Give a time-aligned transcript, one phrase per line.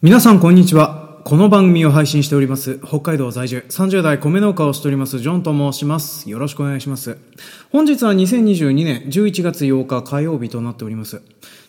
[0.00, 1.18] 皆さんこんにちは。
[1.24, 6.30] この番組を配信しております、北海道在住30代米農家をしております、ジョンと申します。
[6.30, 7.18] よろしくお願いします。
[7.72, 11.20] 本日は2022年11月8日火曜日となっております。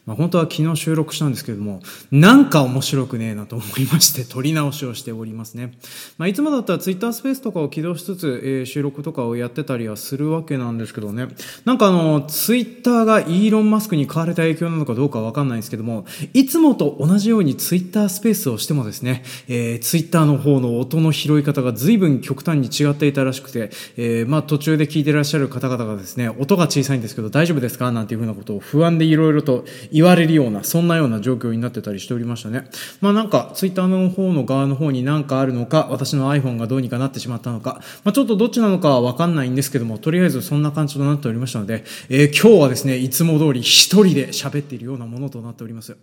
[0.10, 5.74] まあ、本当は昨日収録したんですけれども、なんか面白くねえなと思いまして、撮り直しをしておりますね。
[6.18, 11.28] まあ、いつもだったら Twitter スペースとかを起動しつつ、えー収録とかをやってたりはするわけなんですけどね。
[11.64, 27.92] なんかあの、Twitter がイーロン・マスクに買われた影響なのかどうかわかんないんですけども、いつもと同じように Twitter スペースをしてもですね、えー、Twitter の方の音の拾い方が随分極端に違っていたらしくて、えーまあ途中で聞いてらっしゃる方々がですね、音が小さいんですけど大丈夫ですか？
[27.92, 29.65] なんていうふうなことを不安でいろいろと
[30.00, 32.64] 言われるような、そんなような状況になってたりしておりましたね。
[33.02, 45.98] まあなんか Twitter の方の側の方に何かあるのか、私の iPhone がどうにかなってしまったのか、まあちょっとどっちなのかはわかんないんですけども、とりあえずそんな感じとなっておりましたので、えー今日はですね、いつも通り一人で喋っているようなものとなっております。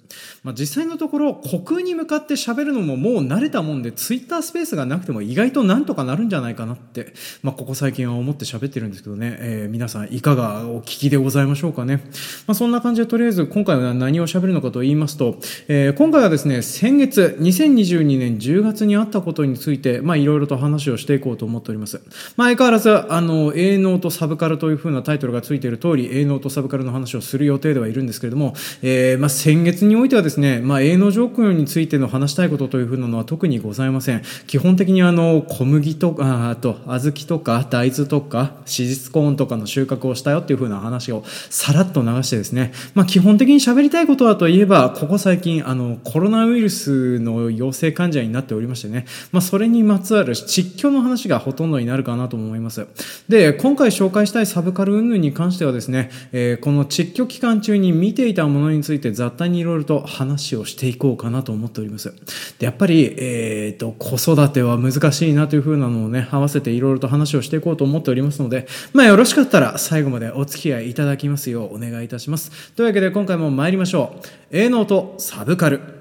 [0.44, 12.02] まあ実際のところ、虚空に向かって喋るのももう慣れたもんで、Twitter スペースがなくても意外となんとかなるんじゃないかなって、まあここ最近は思って喋ってるんですけどね、えー皆さんいかがお聞きでございましょうかね。
[12.46, 15.36] まあそんな感じでとりあえず今回は何を喋るのかと言いますと、
[15.68, 22.00] えー今回はですね、先月、2022年10月にあったことについて、まあいろいろと話をしていこうと思っております。
[22.36, 34.22] まあ相変わらず、あの、営農とサブカルというふうなタイトルがついている通り、営農とサブカルの話をする予定ではいるんですけれども、えーまあ先月においてはですね、まあ営農状況についての話したいことというふうなのは特にございません。
[34.46, 52.86] 基本的にあの、小麦とか、あと、小豆とか、大豆とか、シジツコーンとかの収穫をしたよっていうふうな話をさらっと流してですね、まあ基本的に喋りたいことはといえば、ここ最近、あの、コロナウイルスの陽性患者になっておりましてね、まあそれにまつわる実況の話がほとんどになるかなと思います。
[53.28, 62.14] で、今回紹介したいサブカル云々に関してはですね、えーこの実況期間中に見ていたものについて雑多にいろいろと話をしていこうかなと思っております。
[62.60, 72.72] で、やっぱり、えっ、と、子育ては難しいなというふうなのをね、合わせていろいろと話をしていこうと思っておりますので、まあよろしかったら最後までお付き合いいただきますようお願いいたします。
[72.74, 74.14] というわけで今回も参りましょ
[74.52, 74.56] う。
[74.56, 75.95] 営農とサブカル。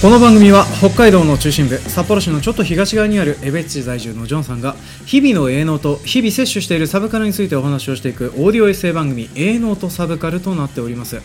[0.00, 4.76] この番組は北海道の中心部札幌市のちょっと東側にある江別市在住のジョンさんが
[5.06, 11.20] 日々の営農と日々摂取しているサブカルについてお話をしていくオーディオエッセイ番組営農とサブカルとなっております。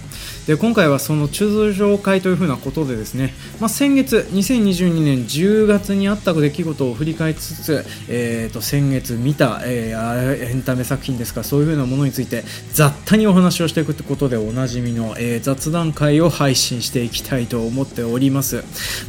[0.47, 18.62] で今回はその通常会というふうなことでですね、まあ、先月2022年10月にあった出来事を振り返りつつ、えー、と先月見た、えーエンタメ作品ですかそういうふうなものについて雑多にお話をしていくってことでおなじみの、えー雑談会を配信していきたいと思っております、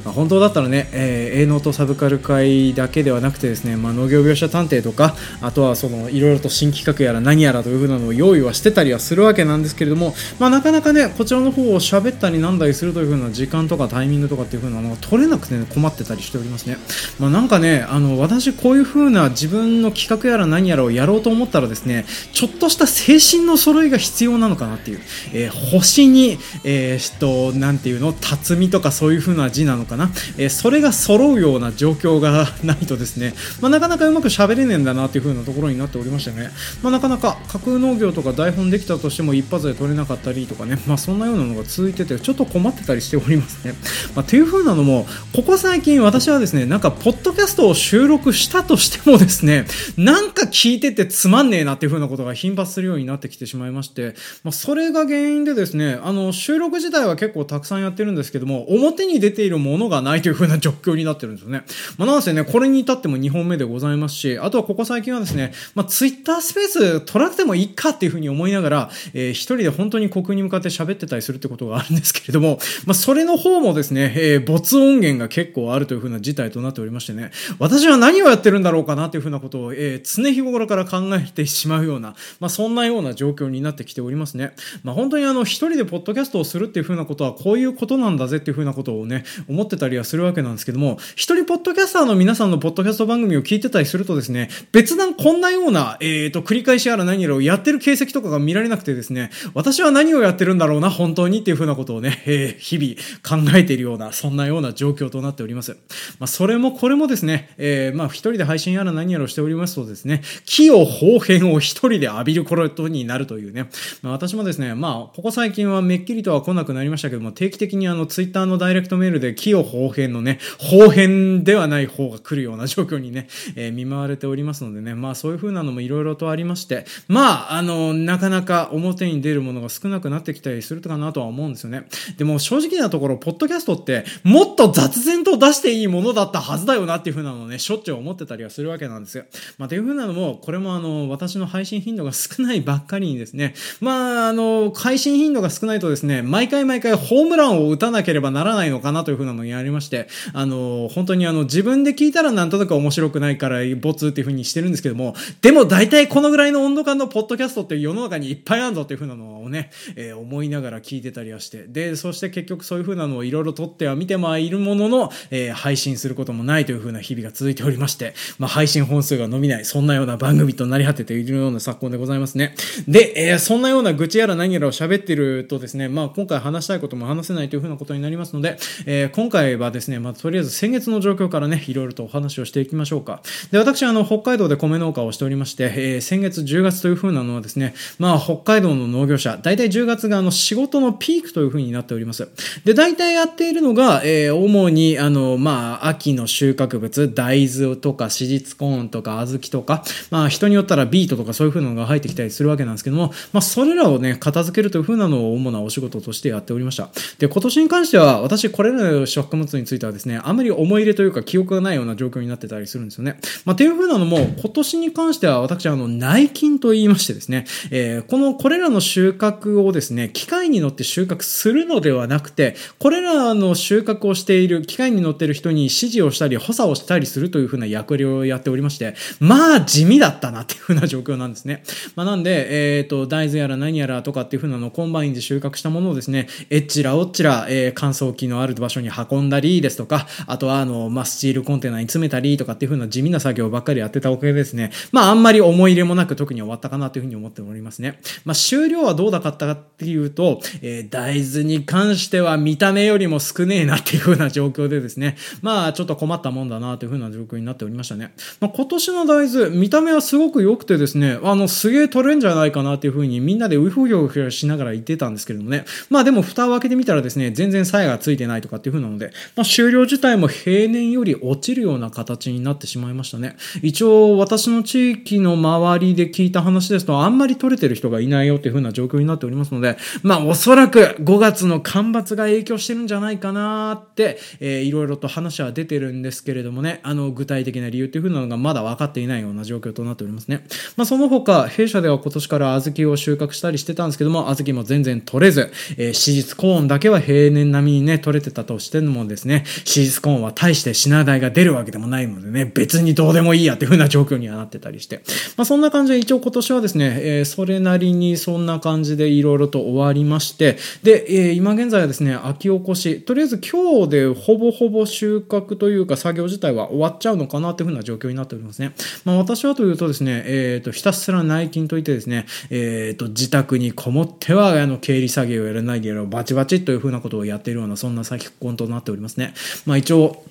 [0.05, 16.77] まあ、本当だったらね、えー営農とサブカル会だけではなくてですね、まあ、農業描写探偵とかあとはそのいろいろと新企画やら何やらというふうなのを用意はしてたりはするわけなんですけれども、まあ、なかなかねこちらの方を喋ったりなんだりするというふうな時間とかタイミングとかっていうふうなのが取れなくて、ね、困ってたりしておりますね、
[17.19, 25.01] まあ、なんかねあの私こういうふうな自分の企画やら何やらをやろうと思ったらですねちょっとした精神の揃いが必要なのかなっていう、
[25.33, 36.51] えー星に、えー、となんていうの辰巳とかそういうふうな字なのかな、えーそれが揃うような状況がないとですね、 まあ、なかなかうまく喋れねえんだなっていうふうなところになっておりましてね、
[36.83, 43.75] まあ、なかなか架空農業とか台本できたとしても一発で取れなかったりとかね、 まあ、そんなようなのが続いててちょっと困ってたりしておりますね、
[44.17, 49.67] まあ、っていうふうなのもここ最近私はですねなんかポッドキャストを収録したとしてもですね
[49.97, 61.65] なんか聞いててつまんねえなっていうふうなことが頻発するようになってきてしまいまして、まあ、それが原因でですねあの収録自体は結構たくさんやってるんですけども表に出てているものがないというふうな状況になってるんですよね、
[61.99, 105.73] まあ、なんせねこれに至っても2本目でございますしあとはここ最近はですね、まあ、ツイッタースペース取らなくてもいいかっていうふうに思いながら、えー一人で本当に虚空に向かって喋ってたりするってことがあるんですけれども、 まあ、それの方もですね、えー没音源が結構あるというふうな事態となっておりましてね私は何をやってるんだろうかなというふうなことを、えー常日頃から考えてしまうような、まあ、そんなような状況になってきておりますね、まあ、本当にあの一人でポッドキャストをするっていうふうなことはこういうことなんだぜっていうふうなことをね思ってたりはするわけなんですけども一人ポッドキャスターの皆さんのポッドキャスト番組を聞いてたりするとですね別段こんなような、えー、と繰り返しやら何やらをやってる形跡とかが見られなくてですね私は何をやってるんだろうな本当にっていうふうなことをね、えー日々考えているようなそんなような状況となっております、
[106.19, 113.69] まあ、それもこれもですね、えーまあ一人で配信やら何やらをしておりますとですね木を方変を一人で浴びることになるというね、
[114.03, 131.87] まあ、私もですねまあここ最近はめっきりとは来なくなりましたけども定期的にあのツイッターのダイレクトメールルで器用方変のね、方変ではない方が来るような状況にね、えー、見舞われておりますのでね、まあそういう風なのもいろいろとありまして、まあ、あの、なかなか表に出るものが少なくなってきたりするかなとは思うんですよね。
[132.17, 139.25] でも正直なところ、ポッドキャストってもっと雑然と出していいものだったはずだよなっていう風なのをね、しょっちゅう思ってたりはするわけなんですよ。
[139.59, 172.55] まあ、という風なのも、これもあの、私の配信頻度が少ないばっかりにですね、まあ、あの、配信頻度が少ないとですね、毎回毎回ホームランを打たなければならないのかなという風なのにありまして、あの、本当にあの、自分で聞いたらなんとなく面白くないから、ボツっていう風にしてるんですけども、でも大体このぐらいの温度感のポッドキャストって世の中にいっぱいあるぞっていう風なのをね、えー、思いながら聞いてたりはして、で、そして結局そういう風なのをいろいろ撮っては見てはいるものの、えー、配信することもないという風な日々が続いておりまして、まあ、配信本数が伸びない、そんなような番組となり果てているような昨今でございますね。
[172.89, 183.23] で、えー、そんなような愚痴やら何やらを喋ってるとですね、まあ、今回話したいことも話せないという風なことになりますので、え、え今回はですね、まあ、とりあえず先月の状況からね、いろいろとお話をしていきましょうか。
[183.51, 192.29] で、私、あの、北海道で米農家をしておりまして、えー、先月10月という風なのはですね、まあ、北海道の農業者、大体10月があの、仕事のピークという風になっております。
[192.65, 206.91] で、大体やっているのが、えー、主に、あの、まあ、秋の収穫物、大豆とか、史実コーンとか、小豆とか、まあ、人によったらビートとかそういう風なのが入ってきたりするわけなんですけども、まあ、それらをね、片付けるという風なのを主なお仕事としてやっておりました。
[207.19, 213.19] で、今年に関しては、私、これらの食物についてはですね、あまり思い入れというか記憶がないような状況になってたりするんですよね。
[213.45, 231.63] まあ、っていう風なのも、今年に関しては、私、あの、内勤と言いましてですね、えー、この、これらの収穫をですね、機械に乗って収穫するのではなくて、これらの収穫をしている、機械に乗っている人に指示をしたり、補佐をしたりするという風な役割をやっておりまして、まあ、地味だったなっていう風な状況なんですね。
[231.97, 244.71] まあ、なんで、えっ、ー、と、大豆やら何やらとかっていう風なのをコンバインで収穫したものをですね、えっちらおっちら、えー、乾燥機のある場所に運んだりですとか、あとは、あの、まあ、スチールコンテナに詰めたりとかっていう風な地味な作業ばっかりやってたおかげですね。
[244.93, 248.01] まあ、あんまり思い入れもなく特に終わったかなという風に思っておりますね。
[248.25, 258.13] まあ、収量はどうだかったかっていうと、えー、大豆に関しては見た目よりも少ねえなっていう風な状況でですね、まあ、ちょっと困ったもんだなという風な状況になっておりましたね。
[258.41, 265.65] まあ、今年の大豆、見た目はすごく良くてですね、あの、すげえ取れんじゃないかなっていう風にみんなでウフフフしながら言ってたんですけれどもね。
[265.91, 273.37] まあでも蓋を開けてみたらですね、全然鞘がついてないとかっていう風なので、まあ終了自体も平年より落ちるような形になってしまいましたね。
[273.63, 290.47] 一応私の地域の周りで聞いた話ですと、あんまり取れてる人がいないよっていう風な状況になっておりますので、まあおそらく5月の干ばつが影響してるんじゃないかなって、えー、いろいろと話は出てるんですけれどもね、あの具体的な理由っていう風なのがまだ分かっていないような状況となっておりますね。
[290.77, 305.03] まあその他、弊社では今年から小豆を収穫したりしてたんですけども、小豆も全然取れず、えー、史実コーンだけは平年並みにね、取れてたとしてもですね、史実コーンは大して品代が出るわけでもないのでね、別にどうでもいいやっていう風な状況にはなってたりして。
[305.37, 318.73] まあそんな感じで一応今年はですね、えー、それなりにそんな感じでいろいろと終わりまして、で、えー、今現在はですね、秋起こし、とりあえず今日でほぼほぼ収穫というか作業自体は終わっちゃうのかなという風な状況になっておりますね。
[319.05, 329.35] まあ私はというとですね、えっ、ー、と、ひたすら内勤といってですね、えっ、と、自宅にこもっては、あの、経理作業をやらないでやろう、バチバチという風なことをやっているような、そんな先今となっておりますね。
[329.67, 330.25] まあ一応、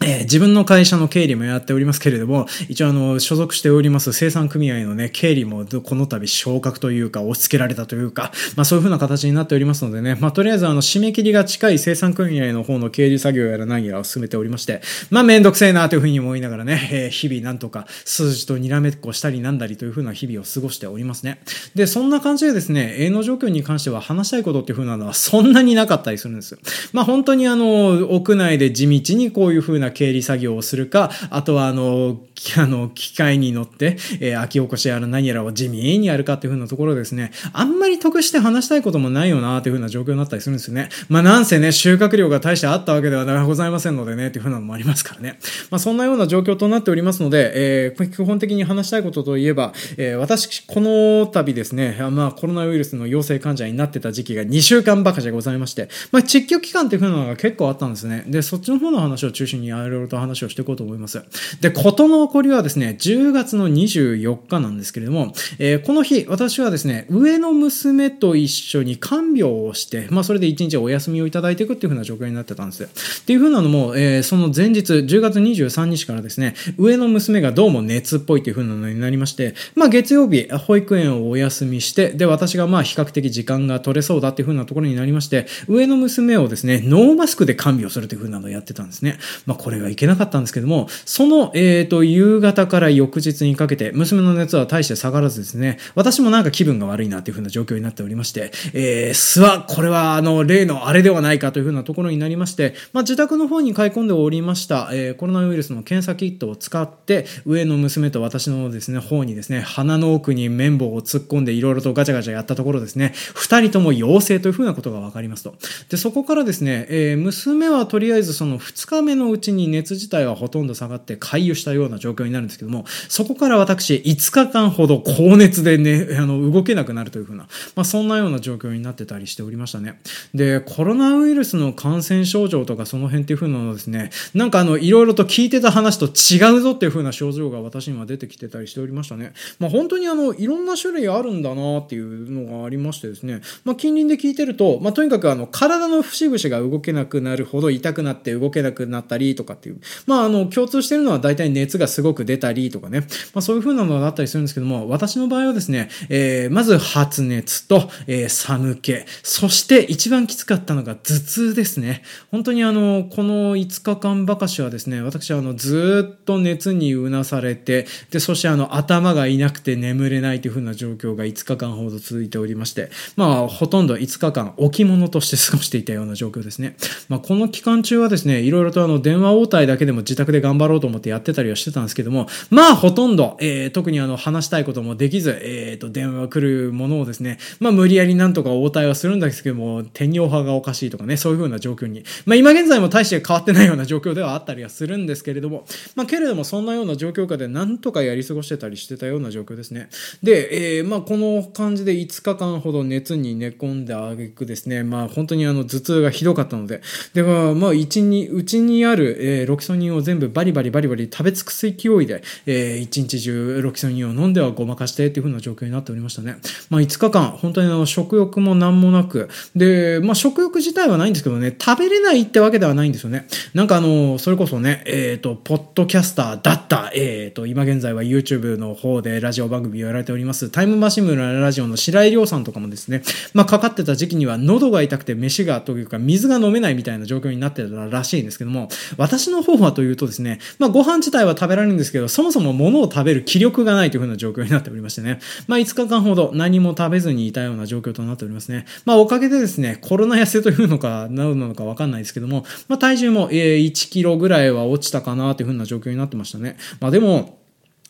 [0.00, 21.40] えー、自分の会社の経理もやっておりますけれども、一応あの、所属しております生産組合のね、経理もこの度昇格というか、押し付けられたというか、まあそういう風な形になっておりますのでね、まあとりあえずあの、締め切りが近い生産組合の方の経理作業やら何やらを進めておりまして、まあめんどくせえなという風に思いながらね、えー、日々なんとか数字とにらめっこしたりなんだりという風な日々を過ごしておりますね。
[21.74, 26.58] で、そんな感じでですね、営農状況に関しては話したいことっていう風なのはそんなになかったりするんです。
[26.92, 32.20] まあ本当にあの、屋内で地道にこういう風な経理作業をするか、あとはあの、
[32.56, 40.88] あの、機械に乗って、えー、秋起こしやら何やらを地味にやるかっていう風なところですね、あんまり得して話したいこともないよなっていう風な状況になったりするんですよね。
[41.08, 45.38] まあなんせね、収穫量が大してあったわけではございませんのでね、っていう風なのもありますからね。
[45.70, 58.24] まあそんなような状況となっておりますので、えー、基本的に話したいことといえば、えー、私、この度ですね、まあコロナウイルスの陽性患者になってた時期が2週間ばかりでございまして、まあ窒居期間っていう風なのが結構あったんですね。
[58.26, 61.22] で、そっちの方の話を中心にいろいろと話をしていこうと思います。
[61.60, 72.84] で、ことの起りはですね、10月の24日なんですけれども、えー、この日、私はですね、上の娘と一緒に看病をして、まあ、それで1日お休みをいただいていくっていう風な状況になってたんです。
[72.84, 89.18] っていう風なのも、えー、その前日、10月23日からですね、上の娘がどうも熱っぽいっていう風なのになりまして、まあ、月曜日、保育園をお休みして、で、私がまあ、比較的時間が取れそうだっていう風なところになりまして、上の娘をですね、ノーマスクで看病するという風なのをやってたんですね。
[89.46, 115.54] まあ、これがいけなかったんですけども、その、えっ、ー、と、夕方から翌日にかけて、娘の熱は大して下がらずですね、私もなんか気分が悪いなっていう風な状況になっておりまして、えー、諏訪、これはあの、例のあれではないかという風なところになりまして、まあ、自宅の方に買い込んでおりました、えー、コロナウイルスの検査キットを使って、上の娘と私のですね、方にですね、鼻の奥に綿棒を突っ込んでいろいろとガチャガチャやったところですね、二人とも陽性という風なことが分かりますと。
[115.88, 130.00] で、そこからですね、えー、娘はとりあえずその2日目のうちに熱自体はほとんど下がって回遊したような状況状況になるんですけども、そこから私5日間ほど高熱でね、あの、動けなくなるという風な、まあ、そんなような状況になってたりしておりましたね。
[130.34, 139.32] で、コロナウイルスの感染症状とかその辺っていう風なのですね、なんかあの、いろいろと聞いてた話と違うぞっていう風な症状が私には出てきてたりしておりましたね。
[139.58, 153.00] まあ、本当にあの、いろんな種類あるんだなっていうのがありましてですね、まあ、近隣で聞いてると、まあ、とにかくあの、体の節々が動けなくなるほど痛くなって動けなくなったりとかっていう、まあ、あの、共通してるのは大体熱がすごく出たりとかね、
[153.34, 162.04] まあ、そういう風なのがあったりするんですけども、私の場合はですね、えー、まず発熱と、えー、寒気、そして一番きつかったのが頭痛ですね。
[162.30, 176.76] 本当にあの、この5日間ばかしはですね、私はあの、ずっと熱にうなされて、で、そしてあの、頭がいなくて眠れないという風な状況が5日間ほど続いておりまして、まあ、ほとんど5日間置物として過ごしていたような状況ですね。
[177.08, 195.64] まあ、この期間中はですね、いろいろとあの、電話応対だけでも自宅で頑張ろうと思ってやってたりはしてたんですけども、まあ、ほとんど、えー、特にあの、話したいこともできず、えっ、ー、と、電話が来るものをですね、まあ、無理やりなんとか応対はするんですけども、天尿派がおかしいとかね、そういう風な状況に、まあ、今現在も大して変わってないような状況ではあったりはするんですけれども、
[195.96, 199.88] まあ、けれども、そんなような状況下でなんとかやり過ごしてたりしてたような状況ですね。
[200.22, 206.82] で、えー、まあ、この感じで5日間ほど熱に寝込んであげくですね、まあ、本当にあの、頭痛がひどかったので、
[207.14, 216.36] で、まあ、まあ、うちに、うちにある、えー、ロキソニンを全部バリバリバリバリ食べ尽くす勢いで、えー、一日中ロキソニンを飲んではごまかしてっていう風な状況になっておりましたね。
[216.70, 223.26] まあ、5日間、本当にあの、食欲も何もなく、で、まあ、食欲自体はないんですけどね、食べれないってわけではないんですよね。
[223.54, 233.02] なんかあの、それこそね、えっ、ー、と、ポッドキャスターだった、えっ、ー、と、今現在は YouTube の方でラジオ番組をやられております、タイムマシン部のラジオの白井亮さんとかもですね、
[233.34, 248.64] まあ、かかってた時期には喉が痛くて飯がというか水が飲めないみたいな状況になってたらしいんですけども、私の方はというとですね、まあ、ご飯自体は食べられるんですけど、そもそも物を食べる気力がないという風な状況になっておりましてね、まあ、5日間ほど何も食べずにいたような状況となっておりますね。
[248.84, 256.56] まあ、おかげでですね、コロナ痩せというのか、なるのかわかんないですけども、まあ、体重も、えー、1キロぐらいは落ちたかなという風な状況になってましたね。
[256.80, 257.38] まあ、でも、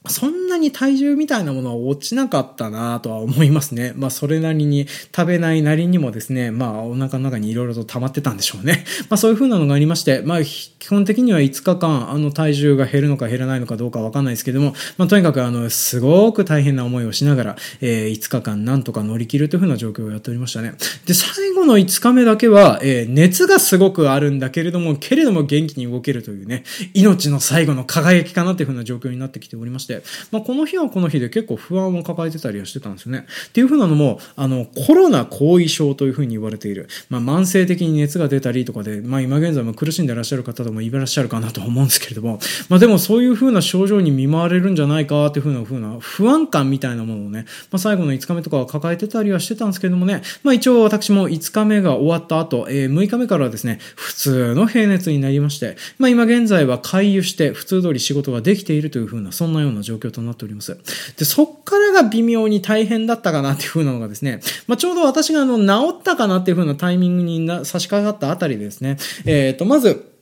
[0.06, 3.92] そんなに体重みたいなものは落ちなかったなとは思いますね。
[3.96, 8.84] まあそれなりに食べないなりにもですね、まあお腹の中にいろいろと溜まってたんでしょうね。
[9.10, 20.74] まあそういう風なのがありまして、まあ基本的には5日間あの体重が減るのか減らないのかどうかわかんないですけども、まあとにかくあのすごく大変な思いをしながら、えー、5日間なんとか乗り切るという風な状況をやっておりましたね。
[21.06, 26.64] で、最後の5日目だけは、えー、熱がすごくあるんだけれども、けれども元気に動けるというね、
[26.94, 29.87] 命の最後の輝きかなという風な状況になってきておりまして、
[30.30, 33.26] まあこの日はこの日で結構不安を抱えてたりはしてたんですよね。
[33.48, 36.88] っていうふうなのも、あの、コロナ後遺症というふうに言われている。
[37.10, 60.78] まあ、慢性的に熱が出たりとかで、まあ、今現在も苦しんでいらっしゃる方でもいらっしゃるかなと思うんですけれども、まあ、でもそういうふうな症状に見舞われるんじゃないかっていうふうな、ふうな不安感みたいなものをね、まあ、最後の5日目とかは抱えてたりはしてたんですけれどもね、まあ、一応私も5日目が終わった後、えー、6日目からはですね、普通の平熱になりまして、まあ、今現在は回遊して普通通り仕事ができているというふうな、そんなような状況となっております。
[61.16, 70.12] で、そっからが微妙に大変だったかなっていう風なのがですね、まあ、ちょうど私があの、治ったかなっていう風なタイミングにな差し掛かったあたりですね、えっ、ー、と、まず、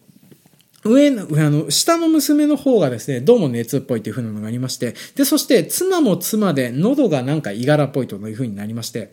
[0.85, 9.11] 上の、あの、下の娘の方がですね、どうも熱っぽいという風なのがありまして、で、そして妻も妻で喉がなんかいがらっぽいという風になりまして、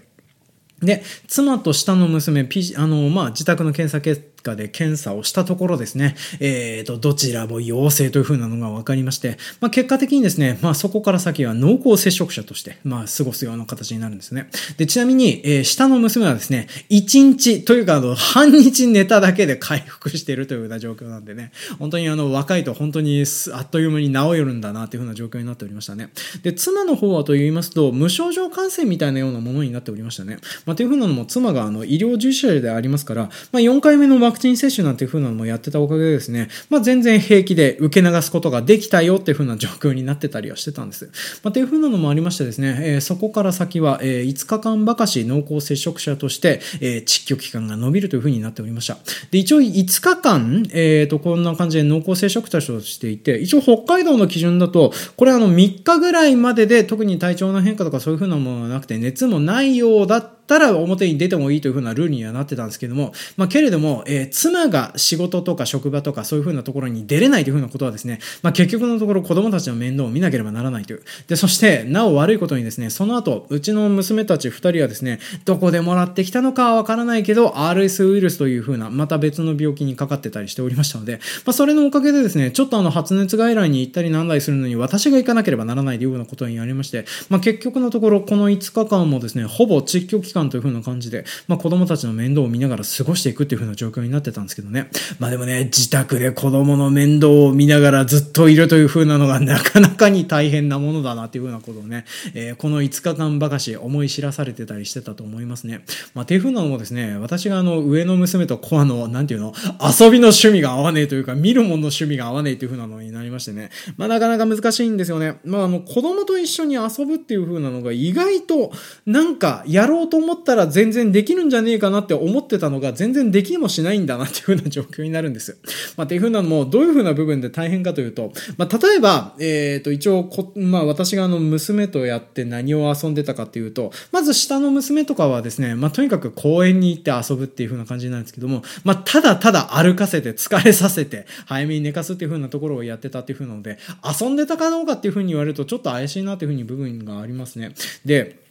[0.81, 14.49] で、妻と下の娘、P、あの、まあ、自宅の検査結かで検査をしたところですね、えっ、と、どちらも陽性という風なのが分かりまして、まあ、結果的にですね、まあ、そこから先は濃厚接触者として、まあ、過ごすような形になるんですね。
[14.77, 23.23] で、ちなみに、えー、下の娘はですね、1日というか、あの、半日寝ただけで回復しているというような状況なんでね、本当にあの、若いと本当に
[23.53, 26.09] あっという間に治るんだなという風な状況になっておりましたね。
[26.41, 30.37] で、妻の方はと言いますと、無症状感染みたいなようなものになっておりましたね。
[30.65, 41.11] まあ、という風なのも、妻があの、医療従事者でありますから、まあ、4回目のワワクチン接種なんていう風なのもやってたおかげでですね、まあ、全然平気で受け流すことができたよっていう風な状況になってたりはしてたんです。
[41.43, 48.97] まあ、という風なのもありましてですね、えー、そこから先は、えー、5日間ばかし濃厚接触者として、えー、窒居期間が伸びるという風になっておりました。
[49.29, 71.03] で、一応5日間、え、ー、と、こんな感じで濃厚接触者としていて、一応北海道の基準だと、これあの3日ぐらいまでで特に体調の変化とかそういう風なものがなくて、熱もないようだったったら表に出てもいいというふうなルールにはなってたんですけども、まあ、けれども、えー、妻が仕事とか職場とかそういうふうなところに出れないというふうなことはですね、まあ、結局のところ子供たちの面倒を見なければならないという。
[71.27, 94.89] で、そして、なお悪いことにですね、その後、うちの娘たち2人はですね、どこでもらってきたのかはわからないけど、RS ウイルスというふうな、また別の病気にかかってたりしておりましたので、まあ、それのおかげでですね、ちょっとあの発熱外来に行ったりなんだりするのに私が行かなければならないというようなことになりまして、まあ、結局のところ、この5日間もですね、ほぼ窒居期間というふうな感じで、まあ、子供たちの面倒を見ながら過ごしていくっていう風な状況になってたんですけどね。
[95.19, 105.83] まあでもね、自宅で子供の面倒を見ながらずっといるという風なのがなかなかに大変なものだなっていう風なことをね、えー、この5日間ばかし思い知らされてたりしてたと思いますね。
[106.13, 113.69] まあっていう風なのもですね、私があの上の娘とコアの、なんていうの、遊びの趣味が合わねえというか、見るものの趣味が合わねえという風なのになりましてね。
[113.97, 115.39] まあなかなか難しいんですよね。
[115.43, 118.71] まああの子供と一緒に遊ぶっていう風なのが意外と
[119.05, 125.57] なんかやろうと思ったら全然できるんじゃねえかなって思ってたのが全然できもしないんだなっていう風な状況になるんです。
[125.97, 143.77] まあ、っていう風なのもどういう風な部分で大変かというと、まあ、例えば、えっ、ー、と、一応こ、まあ、私があの、娘とやって何を遊んでたかっていうと、まず下の娘とかはですね、まあ、とにかく公園に行って遊ぶっていう風な感じなんですけども、まあ、ただただ歩かせて疲れさせて、早めに寝かすっていう風なところをやってたっていう風なので、
[144.19, 147.73] 遊んでたかどうかっていう風に言われるとちょっと怪しいなっていう風に部分がありますね。
[148.05, 148.42] で、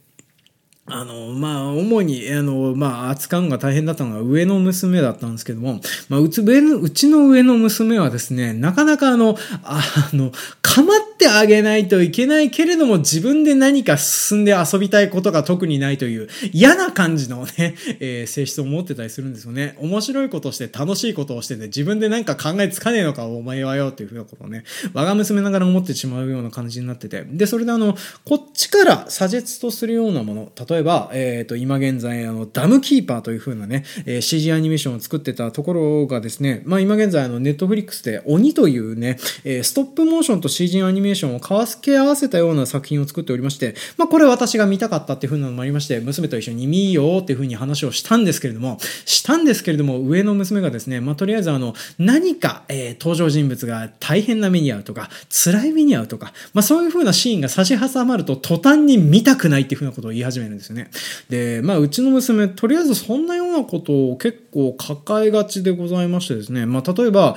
[0.87, 9.81] あの、まあ、主に、あの、まあ、扱うのが大変だったのが上の娘だったんですけども、まあ、うち、上の、うちの上の娘はですね、なかなかあの、あ
[10.13, 19.77] の、かまってあげないといけないけれども、自分で何か進んで遊びたいことが特にないという嫌な感じのね、 えー、性質を持ってたりするんですよね。
[19.79, 27.25] 面白いことをして楽しいことをしてて、自分で何か考えつかねえのか、お前はよっていうふうなことをね、我が娘ながら思ってしまうような感じになってて。
[27.31, 60.91] で、それであの、こっちから左折とするようなもの、例えば、えっ、ー、と、今現在、あの、ダムキーパーという風なね、えー、CG アニメーションを作ってたところがですね、まあ今現在、あの、ネットフリックスで鬼というね、えー、ストップモーションと CG アニメーションをかわすけ合わせたような作品を作っておりまして、まあこれ私が見たかったっていう風なのもありまして、娘と一緒に見ようっていう風に話をしたんですけれども、したんですけれども、上の娘がですね、まあとりあえずあの、何か、えー、登場人物が大変な目に遭うとか、辛い目に遭うとか、まあそういう風なシーンが差し挟まると途端に見たくないっていう風なことを言い始めるんですよね。
[61.29, 67.37] で、まあ、うちの娘、とりあえずそんなようなことを結構抱えがちでございましてですね、まあ、例えば、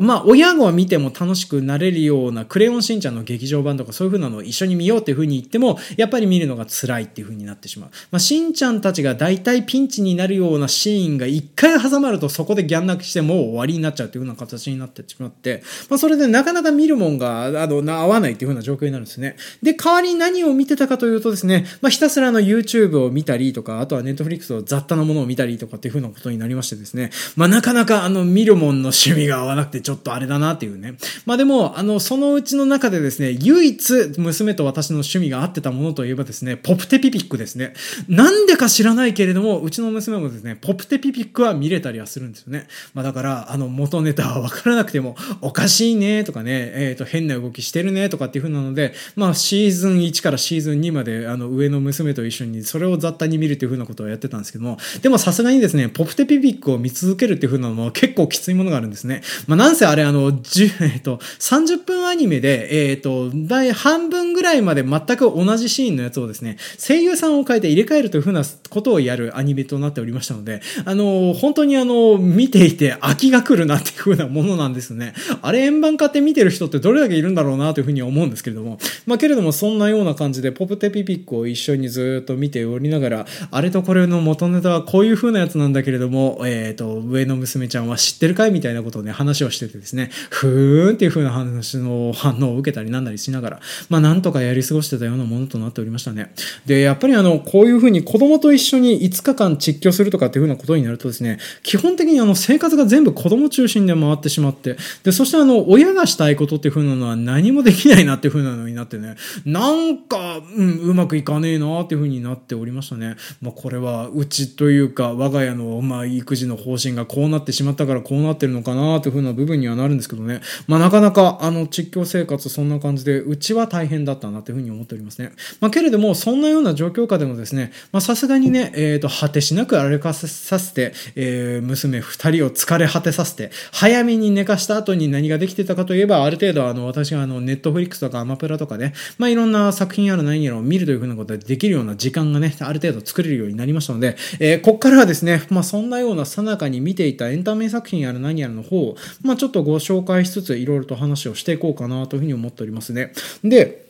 [0.00, 7.90] まあ、親が見ても楽しくなれるようなクレヨンしんちゃんの劇場版とかそういう風なのを一緒に見ようっていう風に言っても、やっぱり見るのが辛いっていう風になってしまう。
[8.10, 19.36] まあ、しんちゃんたちが大体ピンチになるようなシーンが一回挟まるとそこでギャン泣きしてもう終わりになっちゃうっていう風な形になってしまって、まあ、それでなかなか見るもんが、あの、合わないっていう風な状況になるんですね。
[19.62, 27.10] で、代わりに何を見てたかというとですね、まあ、ひたすらの YouTube を見たりとか、あとはネットフリックスを雑多なものを見たりとかっていう風なことになりましてですね。
[27.36, 30.94] まあなかなかあの見るもんの趣味が合わなくてちょっとあれだなっていうね。
[31.26, 37.74] まあでも、あの、そのうちの中でですね、唯一娘と私の趣味が合ってたものといえばですね、ポプテピピックですね。
[38.08, 42.66] なんでか知らないけれども、うちの娘もですね、ポプテピピックは見れたりはするんですよね。
[42.94, 59.22] まあだから、あの元ネタはわからなくても、おかしいねとかね、えっ、ー、と、変な動きしてるねとかっていう風なので、まあシーズン1からシーズン2まで、あの上の娘と一緒にそれを雑多に見るっていう風なことをやってたんですけども、でもさすがにですね、ポプテピピックを見続けるっていう風なのも結構きついものがあるんですね。
[59.46, 75.14] まあ、なんせあれあの、10、えっと、30分アニメで、ええっ、ー、と、第半分ぐらいまで全く同じシーンのやつをですね、声優さんを変えて入れ替えるというふうなことをやるアニメとなっておりましたので、あの、本当にあの、見ていて飽きが来るなっていうふうなものなんですね。
[75.42, 96.32] あれ円盤買って見てる人ってどれだけいるんだろうなというふうに思うんですけれども、まあけれどもそんなような感じでポプテピピックを一緒にずっと見ておりながら、あれとこれの元ネタはこういう風なやつなんだけれども、えっ、ー、と、上の娘ちゃんは知ってるかいみたいなことをね、話をしててですね、ふーんっていう風な話の反応を受けたりなんだりしながら、まあなんとかやり過ごしてたようなものとなっておりましたね。
[96.66, 113.16] で、やっぱりあの、こういう風に子供と一緒に5日間実況するとかっていう風なことになるとですね、基本的にあの、生活が全部子供中心で回ってしまって、で、そしてあの、親がしたいことっていう風なのは何もできないなっていう風なのになってね、なんか、うん、うまくいかねえなっていう風になっておりましたね。
[113.40, 120.40] まあこれは、うちというか、我が家の、まあ、育児の方針がこうなってしまったからこうなってるのかなという風な部分にはなるんですけどね。
[120.66, 125.32] まあ、なかなか、あの、実況生活そんな感じで、うちは大変だったなという風に思っておりますね。
[125.60, 130.26] まあ、けれども、そんなような状況下でもですね、まあ、さすがにね、えっ、ー、と、果てしなく歩かさ
[130.58, 153.12] せて、えー、娘二人を疲れ果てさせて、早めに寝かした後に何ができてたかといえば、ある程度、あの、私があの、ネットフリックスとかアマプラとかね、まあ、いろんな作品やら何やらを見るという風なことでできるような時間がね、ある程度作れるようになりましたので、えー、こっからはですね、まあ、そんなようなさなかに見ていたエンタメ作品やら何やらの方を、まあ、ちょっとご紹介しつつ、いろいろと話をしていこうかなというふうに思っておりますね。
[153.42, 153.83] で、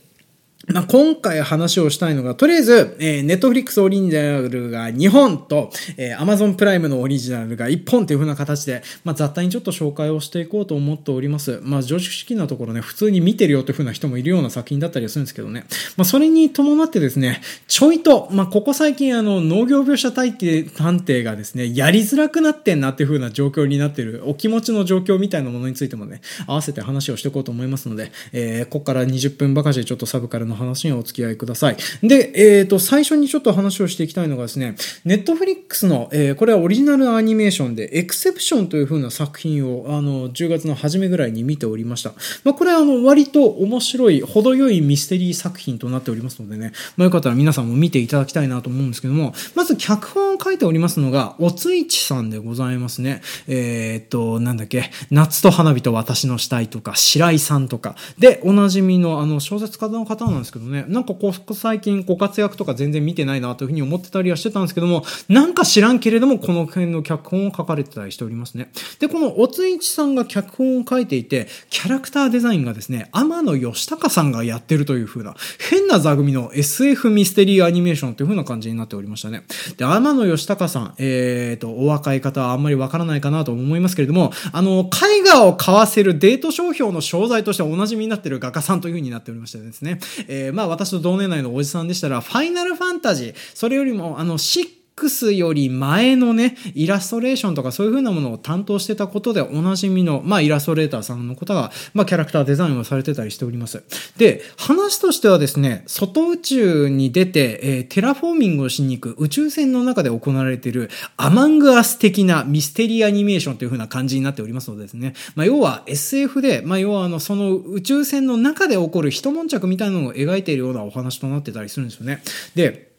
[0.72, 11.60] まあ、今回話をしたいのが、とりあえず、えー、ネットフリックスオリジナルが2本と、えー、アマゾンプライムのオリジナルが1本という風な形で、まあ、雑多にちょっと紹介をしていこうと思っております。
[11.62, 15.66] まあ、常識なところね、普通に見てるよという風な人もいるような作品だったりするんですけどね。
[15.96, 31.76] まあ、それに伴ってですね、ちょいと、まあ、ここ最近あの、農業描写探偵がですね、やりづらくなってんなっていう風な状況になってる、お気持ちの状況みたいなものについてもね、合わせて話をしていこうと思いますので、えー、ここから20分ばかしでちょっとサブカルの話にお付き合いください。
[32.02, 42.12] で、えっ、ー、と、最初にちょっと話をしていきたいのがですね、ネットフリックスの、えー、これはオリジナルアニメーションで、エクセプションという風な作品を、あの、10月の初めぐらいに見ておりました。
[42.44, 53.22] まあ、これはあの、割と面白い、程よいミステリー作品となっておりますのでね、まあ、よかったら皆さんも見ていただきたいなと思うんですけども、まず脚本を書いておりますのが、おついちさんでございますね。
[53.46, 68.70] えー、っと、なんだっけ、夏と花火と私の死体とか、白井さんとか、で、おなじみのあの、小説家の方のなんですけどね、なんかここ最近ご活躍とか全然見てないなというふうに思ってたりはしてたんですけども、なんか知らんけれども、この辺の脚本を書かれてたりしておりますね。
[68.98, 75.34] で、このおついちさんが脚本を書いていて、キャラクターデザインがですね、天野義隆さんがやってるという風な、
[75.70, 79.44] 変な座組の SF ミステリーアニメーションという風な感じになっておりましたね。
[79.76, 103.82] で、天野義隆さん、えーと、お若い方はあんまりわからないかなと思いますけれども、あの、絵画を買わせるデート商標の商材としておなじみになっている画家さんという風になっておりましてですね、えー、まあ私と同年代のおじさんでしたら、ファイナルファンタジー、それよりも、あの、シッ X より前のね、イラストレーションとかそういう風なものを担当してたことでおなじみの、まあイラストレーターさんの方が、まあキャラクターデザインをされてたりしております。
[104.16, 122.22] で、話としてはですね、外宇宙に出て、えー、テラフォーミングをしに行く宇宙船の中で行われている Among Us 的なミステリーアニメーションという風な感じになっておりますのでですね、まあ要は SF で、まあ要はあの、その宇宙船の中で起こる一悶着みたいなのを描いているようなお話となってたりするんですよね。
[122.54, 122.93] で、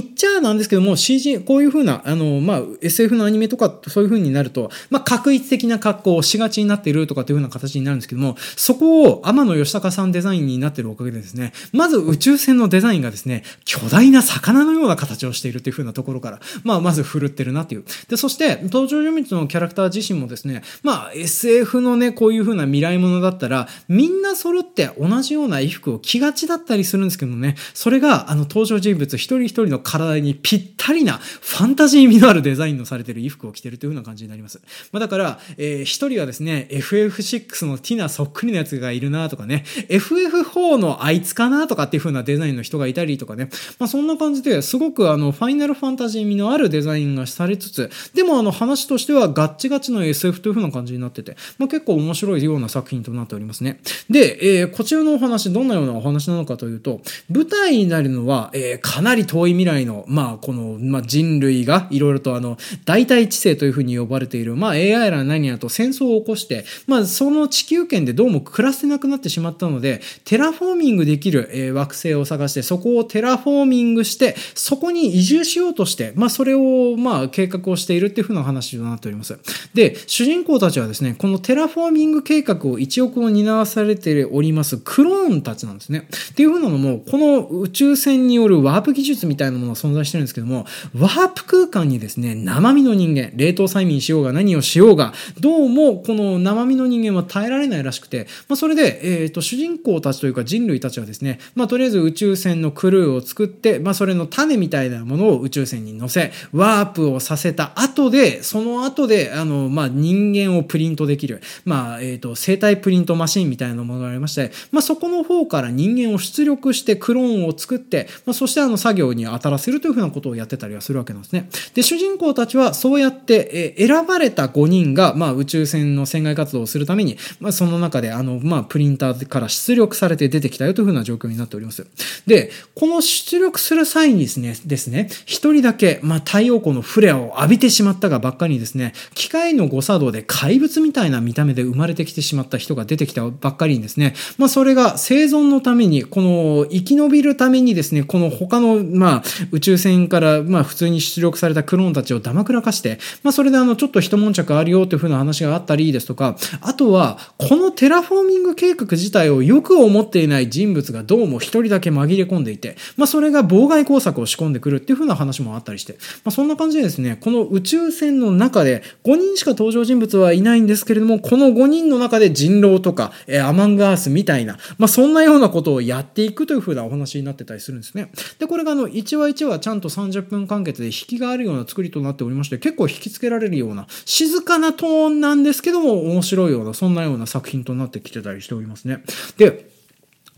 [0.00, 17.84] 言っちゃなんですけども、CG、こういう風な、あの、まあ、SF のアニメとか、そういう風になると、まあ、確一的な格好をしがちになっているとかっていう風な形になるんですけども、そこを天野義隆さんデザインになっているおかげでですね、まず宇宙船のデザインがですね、巨大な魚のような形をしているという風なところから、まあ、まず振るってるなっていう。
[18.08, 34.60] で、そして、登場人物のキャラクター自身もですね、まあ、SF のね、こういう風な未来ものだったら、みんな揃って同じような衣服を着がちだったりするんですけどもね、それが、あの、登場人物一人一人の体にぴったりなファンタジー味のあるデザインのされてる衣服を着てるというような感じになります。
[34.92, 53.80] まあ、だから、えー、一人はですね、FF6 のティナそっくりなやつがいるなとかね、FF4 のあいつかなとかっていう風なデザインの人がいたりとかね、まあ、そんな感じですごくあの、ファイナルファンタジー味のあるデザインがされつつ、でもあの話としてはガッチガチの SF という風な感じになってて、まあ、結構面白いような作品となっておりますね。
[54.10, 79.38] で、えー、こちらのお話、どんなようなお話なのかというと、舞台になるのは、えー、かなり遠い未来来の、まあ、この、まあ、人類がいろいろとあの、代替知性というふうに呼ばれている、まあ、AI ら何やと戦争を起こして、まあ、その地球圏でどうも暮らせなくなってしまったので、テラフォーミングできる、えー、惑星を探して、そこをテラフォーミングして、そこに移住しようとして、まあ、それを、まあ、計画をしているっていうふうな話となっております。
[79.74, 86.08] で、主人公たちはですね、このテラフォーミング計画を一翼を担わされておりますクローンたちなんですね。
[86.30, 90.66] っていうふうなのも、この宇宙船によるワープ技術みたいなものが存在してるんですけども、
[90.98, 121.48] ワープ空間にですね、生身の人間、冷凍催眠しようが何をしようが、どうもこの生身の人間は耐えられないらしくて、まあ、それで、えっ、ー、と、主人公たちというか人類たちはですね、まあ、とりあえず宇宙船のクルーを作って、まあ、それの種みたいなものを宇宙船に乗せ、ワープをさせた後で、その後で、あの、まあ、人間をプリントできる、まあ、えっ、ー、と、生体プリントマシンみたいなものがありまして、まあ、そこの方から人間を出力してクローンを作って、まあ、そしてあの作業に当たらせるというふうなことをやってたりはするわけなんですね。
[121.74, 131.86] で、主人公たちはそうやって、え選ばれた5人が、まあ、宇宙船の船外活動をするために、まあ、その中で、あの、まあ、プリンターから出力されて出てきたよというふうな状況になっております。
[132.26, 178.10] で、この出力する際にですね、ですね、一人だけ、まあ、太陽光のフレアを浴びてしまったがばっかりにですね、機械の誤作動で怪物みたいな見た目で生まれてきてしまった人が出てきたばっかりにですね、まあ、それが生存のために、この生き延びるためにですね、この他の、まあ、宇宙船から、まあ、普通に出力されたクローンたちをダマくらかして、まあ、それであの、ちょっと一悶着あるよというふうな話があったりですとか、あとは、このテラフォーミング計画自体をよく思っていない人物がどうも一人だけ紛れ込んでいて、まあ、それが妨害工作を仕込んでくるっていうふうな話もあったりして、まあ、そんな感じでですね、この宇宙船の中で5人しか登場人物はいないんですけれども、この5人の中で人狼とか、え、 Among Us みたいな、まあ、そんなようなことをやっていくというふうなお話になってたりするんですね。
[178.38, 189.02] で、これがあの、1話1話ちゃんと30分完結で引きがあるような作りとなっておりまして、結構引きつけられるような、静かなトーンなんですけども、面白いような、そんなような作品となってきてたりしておりますね。
[189.36, 189.71] で、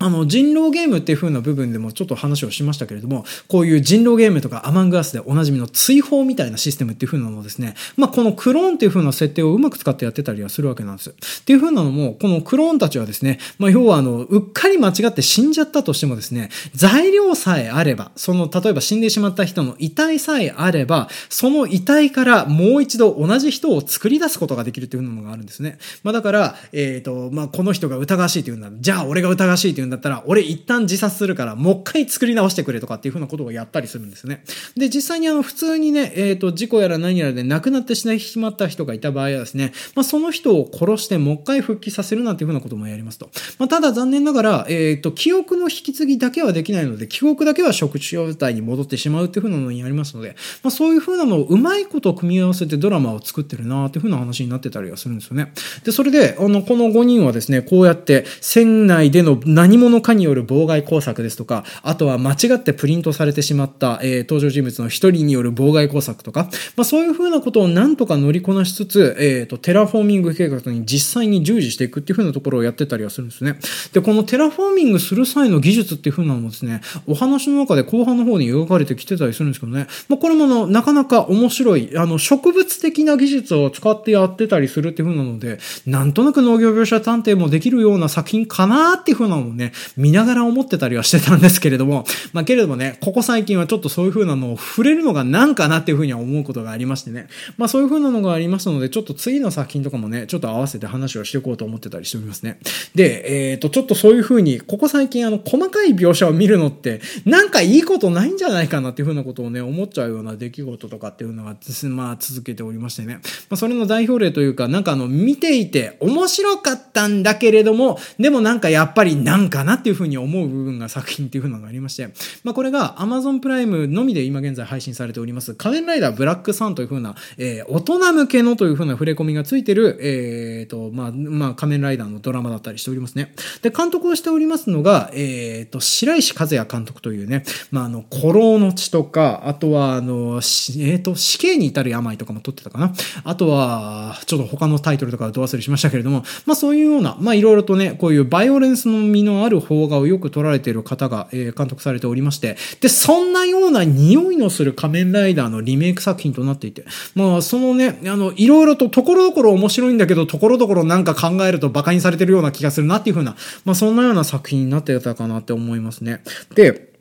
[0.05, 11.09] あの、人狼ゲームっていう風な部分でもちょっと話をしましたけれども、こういう人狼ゲームとかアマングアスでおなじみの追放みたいなシステムっていう風なのをですね、まあ、このクローンっていう風な設定をうまく使ってやってたりはするわけなんです。
[11.09, 11.13] っ
[11.47, 25.79] ていう風なのも、このクローンたちはですね、まあ、要はあの、うっかり間違って死んじゃったとしてもですね、材料さえあれば、その、例えば死んでしまった人の遺体さえあれば、その遺体からもう一度同じ人を作り出すことができるっていう風なのがあるんですね。
[26.03, 28.69] まあ、だから、えっ、ー、と、まあ、この人が疑わしいって言うんだ。
[28.79, 34.45] じゃあ俺が疑わしいって言うんだだったら、俺一旦自殺するから、もう一回作り直してくれとかっていうふうなことをやったりするんですね。
[34.77, 43.31] で、実際にあの、普通にね、えっ、ー、と、事故やら何やらで亡くなってしまった人がいた場合はですね、まあ、その人を殺してもう一回復帰させるなんていうふうなこともやりますと。
[43.59, 55.53] まあ、ただ残念ながら、えっ、ー、と、記憶の引き継ぎだけはできないので、記憶だけは食状態に戻ってしまうっていうふうなのにありますので、まあ、そういうふうなのをうまいこと組み合わせてドラマを作ってるなっていうふうな話になってたりはするんですよね。
[55.85, 73.59] で、それで、あの、この5人はですね、こうやって船内での何者かによる妨害工作ですとか、あとは間違ってプリントされてしまった、えー、登場人物の一人による妨害工作とか、まあ、そういうふうなことをなんとか乗りこなしつつ、えっ、ー、と、テラフォーミング計画に実際に従事していくっていうふうなところをやってたりはするんですね。
[73.93, 97.29] で、このテラフォーミングする際の技術っていうふうなのもですね、お話の中で後半の方に描かれてきてたりするんですけどね、まあ、これもの、なかなか面白い、あの、植物的な技術を使ってやってたりするっていうふうなので、なんとなく農業描写探偵もできるような作品かなっていうふうなのをね、ね見ながら思ってたりはしてたんですけれども、まあ、けれどもね、ここ最近はちょっとそういう風なのを触れるのがなんかなっていう風には思うことがありましてね。
[97.57, 102.59] まあ、そういう風なのがありますので、ちょっと次の作品とかもね、ちょっと合わせて話をしていこうと思ってたりしておりますね。
[102.95, 111.57] で、えっ、ー、と、ちょっとそういう風に、ここ最近あの、細かい描写を見るのって、なんかいいことないんじゃないかなっていう風なことをね、思っちゃうような出来事とかっていうのが、
[111.89, 113.15] まあ、続けておりましてね。
[113.15, 122.09] まあ、それの代表例というか、なんかあの、見ていて面白かったんだけれども、でもなんかやっぱりなんかかなっていう風に思う部分が作品っていう風なのがありまして、
[122.43, 133.33] まあ、これが Amazon プライムのみで今現在配信されております、仮面ライダーブラックサンという風な、えー、大人向けのという風な触れ込みがついてる、えー、と、まあ、まあ、仮面ライダーのドラマだったりしておりますね。
[133.63, 142.93] で、監督をしておりますのが、えー、と、白石和也監督というね、まあ、あの、古老の血とか、あとは、あの、えー、と、死刑に至る病とかも撮ってたかな。
[143.23, 166.23] あとは、ちょっと他のタイトルとかはど忘れしましたけれども、まあ、そういうような、まあ、いろいろとね、こういうバイオレンスの身のある邦画をよく撮られている方が、えー、監督されておりまして、で、そんなような匂いのする仮面ライダーのリメイク作品となっていて、まあ、そのね、あの、いろいろとところどころ面白いんだけど、ところどころなんか考えると馬鹿にされてるような気がするなっていう風な、まあ、そんなような作品になってたかなって思いますね。
[166.55, 166.94] で、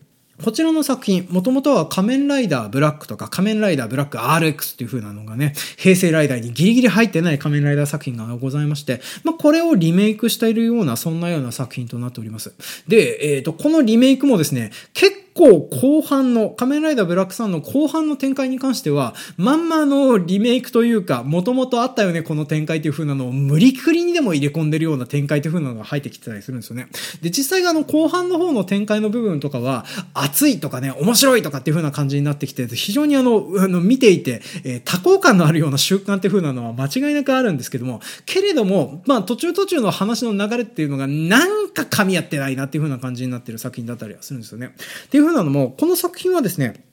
[0.43, 12.53] こちらの作品、もともとは仮面ライダーブラックとか仮面ライダーブラック RX っていう風なのがね、平成ライダーにギリギリ入ってない仮面ライダー作品がございまして、まあ、これをリメイクしているような、そんなような作品となっております。
[12.89, 26.87] で、えっ、ー、と、このリメイクもですね、結構後半の、仮面ライダーブラックさんの後半の展開に関しては、まんまのリメイクというか、もともとあったよね、この展開っていう風なのを無理くりにでも入れ込んでるような展開っていう風なのが入ってきてたりするんですよね。
[27.21, 44.73] で、実際があの後半の方の展開の部分とかは、熱いとかね、面白いとかっていう風な感じになってきて、非常にあの、あの見ていて、えー、多幸感のあるような習慣っていう風なのは間違いなくあるんですけども、けれども、まあ途中途中の話の流れっていうのがなんか噛み合ってないなっていう風な感じになってる作品だったりはするんですよね。
[45.05, 46.85] っていう風なのも、この作品はですね、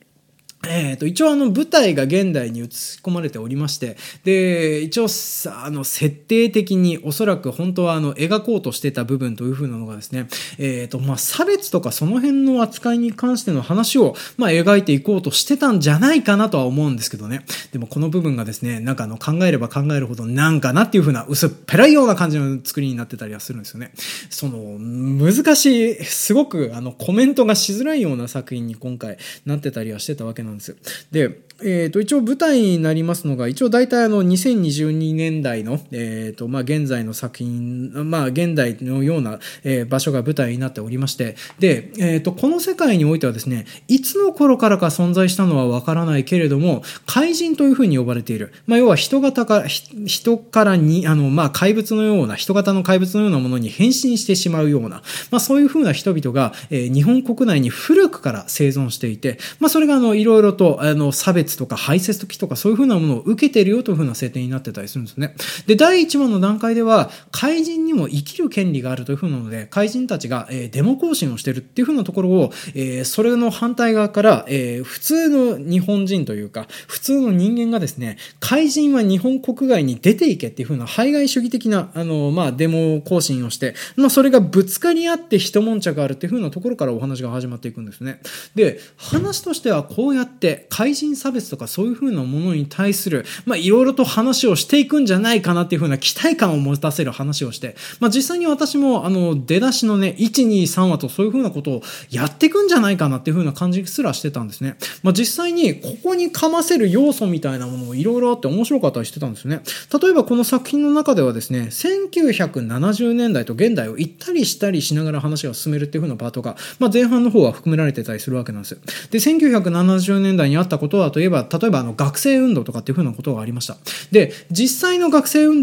[0.68, 17.46] えっ、ー、と、一応あの舞台が現代に移し込まれておりまして、で、一応さあの、設定的におそらく本当はあの、描こうとしてた部分という風なのがですね、えっ、ー、と、まあ、差別とかその辺の扱いに関しての話を、まあ、描いていこうとしてたんじゃないかなとは思うんですけどね。
[17.72, 23.92] でもこの部分がですね、なんかあの、考えれば考えるほどなんかなっていう風な薄っぺらいような感じの作りになってたりはするんですよね。
[24.28, 30.49] その、難しい、すごくあの、コメントがしづらいような作品に今回なってたりはしてたわけなんです。
[30.50, 30.76] なんですよ。
[31.10, 48.52] でえっ、ー、と、一応舞台になりますのが、一応大体あの、2022年代の、えっ、ー、と、まあ、現在の作品、まあ、現代のような、えー、場所が舞台になっておりまして、で、えっ、と、この世界においてはですね、いつの頃からか存在したのはわからないけれども、怪人というふうに呼ばれている。
[48.66, 65.34] まあ、要は人型か、人からに、あの、まあ、怪物のような、人型の怪物のようなものに変身してしまうような、まあ、そういうふうな人々が、え日本国内に古くから生存していて、まあ、それがあの、いろいろと、あの、差別とか排泄時とかそういうふうなものを受けてるよというふうな設定になってたりするんですね。
[65.66, 88.20] で、第1話の段階では、怪人にも生きる権利があるというふうなので、怪人たちが、えー、デモ行進をしてるっていうふうなところを、えー、それの反対側から、えー、普通の日本人というか、普通の人間がですね、怪人は日本国外に出ていけっていうふうな排外主義的な、あの、まあ、デモ行進をして、まあ、それがぶつかり合って一悶着あるっていうふうなところからお話が始まっていくんですね。
[88.54, 104.76] で、話としてはこうやって怪人差別とかそういうふうなものに対する、まあ、いろいろと話をしていくんじゃないかなっていうふうな期待感を持たせる話をして、まあ、実際に私も、あの、出だしのね、1、2、3話とそういうふうなことをやっていくんじゃないかなっていうふうな感じすらしてたんですね。
[105.02, 109.62] まあ、実際に、ここにかませる要素みたいなものもいろいろあって面白かったりしてたんですね。
[110.02, 118.78] 例えばこの作品の中ではですね、1970年代と現代を行ったりしたりしながら話を進めるっていうふうなパートが、まあ、前半の方は含められてたりするわけなんですよ。
[119.10, 123.76] で、1970年代にあったことはといえば、例えばあの学生運動とかっていうふうなことがありました。
[124.10, 125.62] で、実際の学生運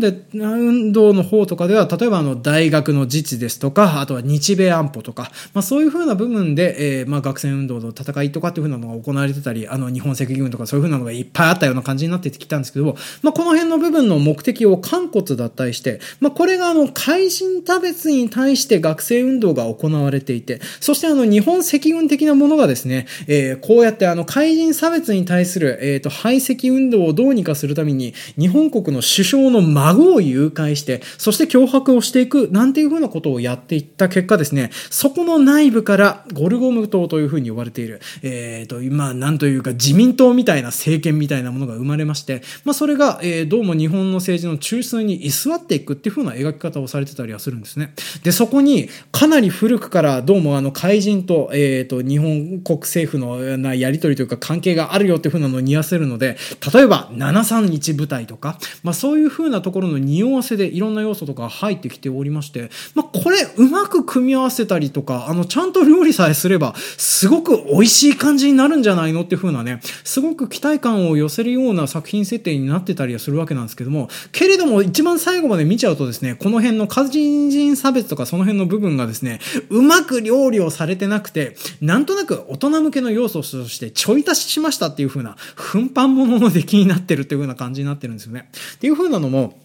[0.92, 47.94] 動の方とかでは、例えばあの大学の自治ですとか、あとは日米安保とか、まあそういうふうな部分で、えー、まあ学生運動の戦いとかっていうふうなのが行われてたり、あの日本赤軍とかそういうふうなのがいっぱいあったような感じになってきたんですけど、まあこの辺の部分の目的を肝骨脱退して、まあこれがあの怪人差別に対して学生運動が行われていて、そしてあの日本赤軍的なものがですね、えー、こうやってあの怪人差別に対する、するえっ、ー、と排斥運動をどうにかするために、日本国の首相の孫を誘拐して、そして脅迫をしていく、なんていうふうなことをやっていった結果ですね、そこの内部からゴルゴム党というふうに呼ばれている、えっ、ー、と、まあ、なんというか自民党みたいな政権みたいなものが生まれまして、まあ、それが、えー、どうも日本の政治の中枢に居座っていくっていうふうな描き方をされてたりはするんですね。
[48.24, 56.38] で、そこに、かなり古くからどうもあの怪人と、えっ、ー、と、日本国政府のなやりとりというか関係があるよっていうふうなのを似合わせるので、
[56.74, 88.50] 例えば、731部隊とか、まあ、そういう風なところの匂わせでいろんな要素とか入ってきておりまして、まあ、これうまく組み合わせたりとか、あの、ちゃんと料理さえすれば、すごく美味しい感じになるんじゃないのっていう風なね、すごく期待感を寄せるような作品設定になってたりはするわけなんですけども、けれども一番最後まで見ちゃうとですね、この辺の家人人差別とかその辺の部分がですね、うまく料理をされてなくて、なんとなく大人向けの要素としてちょい足ししましたっていう風な、奮発物の出来になってるっていう風な感じになってるんですよね。
[88.76, 89.60] っていう風なのも、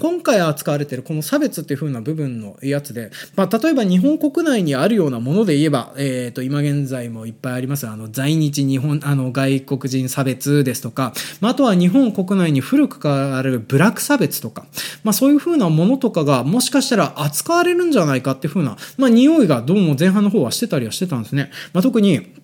[0.00, 14.66] 今回扱われているこの差別っていう風な部分のやつで、まあ、例えば日本国内にあるようなもので言えば、えっ、ー、と、今現在もいっぱいあります、あの、在日日本、あの、外国人差別ですとか、まあ、あとは日本国内に古くからあるブラック差別とか、
[15.04, 21.50] まあ、そういう風なものとかがもしかしたら扱われるんじゃないかっていう風な、まあ、匂いがどうも前半の方はしてたりはしてたんですね。
[21.72, 22.43] まあ、特に、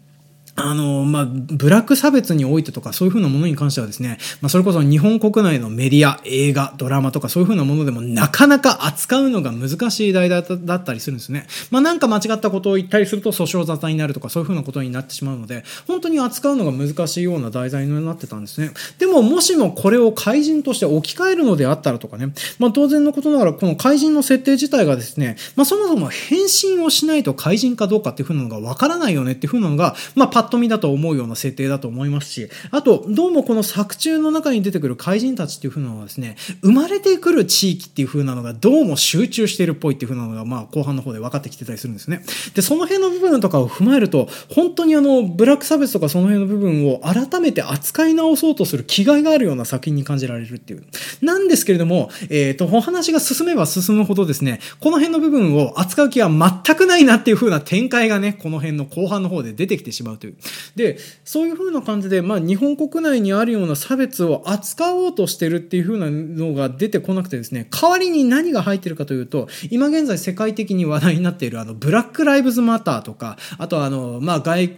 [0.66, 11.46] あの、まあ、ブラック差別においてとか、そういうふうなものに関してはですね、まあ、それこそ日本国内のメディア、映画、ドラマとか、そういうふうなものでも、なかなか扱うのが難しい題だったりするんですね。
[11.70, 18.70] まあ、なんか間違ったことを言ったりすると、訴訟沙汰になるとか、そういうふうなことになってしまうので、本当に扱うのが難しいような題材になってたんですね。
[18.98, 42.22] でも、もしもこれを怪人として置き換えるのであったらとかね、まあ、当然のことながら、この怪人の設定自体がですね、まあ、そもそも変身をしないと怪人かどうかっていうふうなのがわからないよねっていうふうなのが、まあ、パッと見だと思うような設定だと思いますし、あと、どうもこの作中の中に出てくる怪人たちっていう風なのはですね、生まれてくる地域っていう風なのがどうも集中してるっぽいっていう風なのが、まあ、後半の方で分かってきてたりするんですね。
[42.54, 50.84] で、その辺の部分とかを踏まえると、本当にあの、ブラック差別とかその辺の部分を改めて扱い直そうとする気概があるような作品に感じられるっていう。
[51.22, 60.34] なんですけれども、えっ、ー、と、お話が進めば進むほどですね、この辺の部分を扱う気は全くないなっていう風な展開がね、この辺の後半の方で出てきてしまうという。
[60.76, 74.68] で、そういう風な感じで、まあ、日本国内にあるような差別を扱おうとしてるっていう風なのが出てこなくてですね、代わりに何が入ってるかというと、今現在世界的に話題になっているあの、ブラックライブズマターとか、あとはあの、まあ、外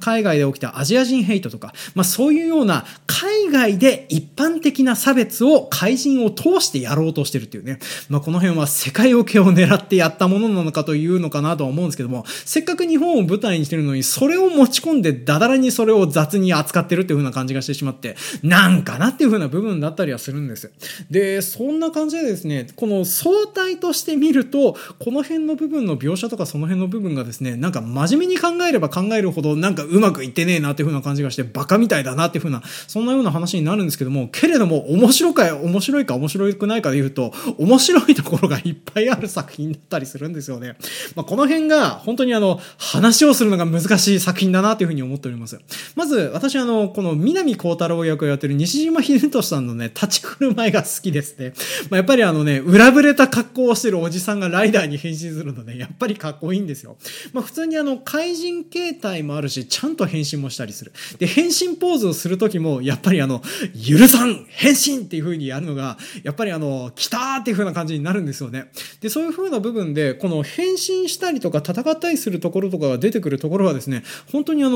[0.00, 7.78] 海外で起きたアジア人ヘイトとか、まあそういうような海外で一般的な差別を怪人を通してやろうとしてるっていうね。
[8.08, 20.72] まあこの辺は世界受けを狙ってやったものなのかというのかなとは思うんですけども、せっかく日本を舞台にしてるのに、それを持ち込んでダダラにそれを雑に扱ってるっていう風な感じがしてしまって、なんかなっていう風な部分だったりはするんです。
[21.10, 40.76] で、そんな感じでですね、この相対として見ると、この辺の部分の描写とかその辺の部分がですね、なんか真面目に考えれば考えるほどなんかうまくいってねえなっていう風な感じがして、バカみたいだなっていう風な、そんなような話になるんですけども、けれども、面白か、面白いか面白くないかで言うと、面白いところがいっぱいある作品だったりするんですよね。
[41.14, 45.58] まあ、この辺が、本当にあの、話をするのが難しい作品だなっていういう風に思っております。
[45.94, 51.52] まず、私あの、この南光太郎役をやってる西島秀俊さんのね、立ち振る舞いが好きですね。
[51.90, 56.96] まあ、やっぱりあのね、裏ぶれた格好をしてるおじさんがライダーに変身するので、やっぱりかっこいいんですよ。
[57.32, 60.92] まあ、普通にあの、怪人形態もあるし、ちゃんと変身もしたりする。
[61.18, 63.42] で、変身ポーズをするときも、やっぱりあの、
[63.74, 68.70] 許さん変身っていう風にやるのが、やっぱりあの、来たーっていう風な感じになるんですよね。
[69.00, 74.75] で、そういう風な部分で、この変身したりとか戦ったりするところとかが出てくるところはですね、本当にあの、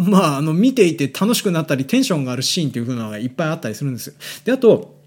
[0.00, 4.14] まあ、あの、見ていて楽しくなったり、テンションがあるシーンっていう風なのがいっぱいあったりするんですよ。
[4.44, 5.01] で、あと、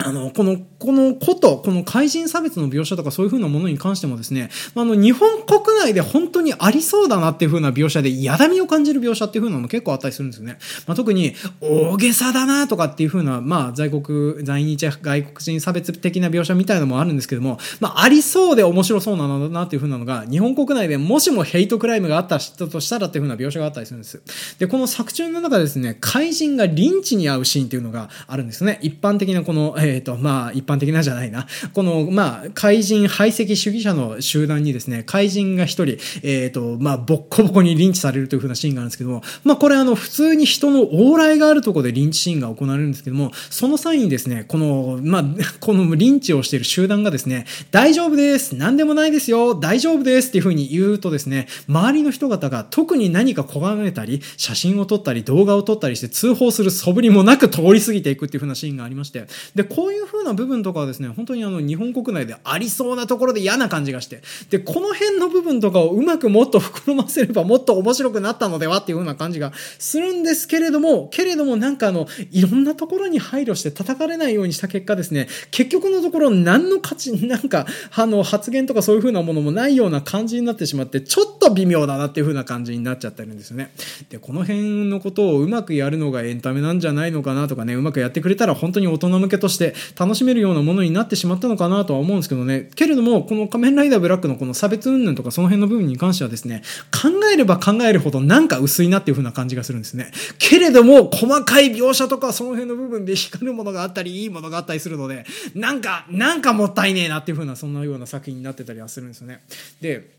[0.00, 10.58] あの、この、このこと、この怪人差別の描写とかそういう風なものに関してもですね、あの、日本国内で本当にありそうだなっていう風な描写で、やだみを感じる描写っていう風なのも結構あったりするんですよね。
[10.86, 24.22] まあ、特に、大げさだなとかっていう風な、まあ、在国、在日外国人差別的な描写みたいなのもあるんですけども、まあ、ありそうで面白そうなのだなっていう風なのが、日本国内でもしもヘイトクライムがあったとしたらっていう風な描写があったりするんです。
[24.60, 28.78] で、この作中の中でですね、怪人がリンチに遭うシーンっていうのがあるんですね。
[28.80, 31.46] 一般的なこの、えっ、ー、と、まあ、一般的なじゃないな。
[31.72, 45.24] この、まあ、怪人排斥主義者の集団にですね、怪人が一人、えっ、ー、と、まあ、ボッコボコにリンチされるという風なシーンがあるんですけども、まあ、これあの、普通に人の往来があるところでリンチシーンが行われるんですけども、その際にですね、この、まあ、
[45.60, 48.54] このリンチをしている集団がですね、大丈夫です。
[48.54, 49.54] 何でもないですよ。
[49.54, 77.64] 大丈夫ですっていう風に言うとですね、周りの人方が特に何か拒めたり、写真を撮ったり、動画を撮ったりして通報する素振りもなく通り過ぎていくっていう風なシーンがありまして、で、ここういう風な部分とかはですね、本当にあの日本国内でありそうなところで嫌な感じがして、で、この辺の部分とかをうまくもっと膨らませればもっと面白くなったのではっていう風な感じがするんですけれども、けれどもなんかあの、いろんなところに配慮して叩かれないようにした結果ですね、結局のところ何の価値、なんか、
[77.94, 83.70] あの、発言とかそういう風なものもないような感じになってしまって、ちょっと微妙だなっていう風な感じになっちゃってるんですよね。
[84.10, 89.67] で、この辺のことをうまくやるのがエンタメなんじゃないのかなとかね、うまくやってくれたら本当に大人向けとして
[89.98, 92.70] 楽しめるようなものになってしまったのかなとは思うんですけどね。
[92.74, 96.62] けれども、この仮面ライダーブラックのこの差別云々とかその辺の部分に関してはですね、
[96.92, 100.12] 考えれば考えるほどなんか薄いなっていう風な感じがするんですね。
[100.38, 109.42] けれども、細かい描写とかその辺の部分で光るものがあったり、いいものがあったりするので、なんか、なんかもったいねえなっていう風な、そんなような作品になってたりはするんですよね。
[109.80, 110.17] で、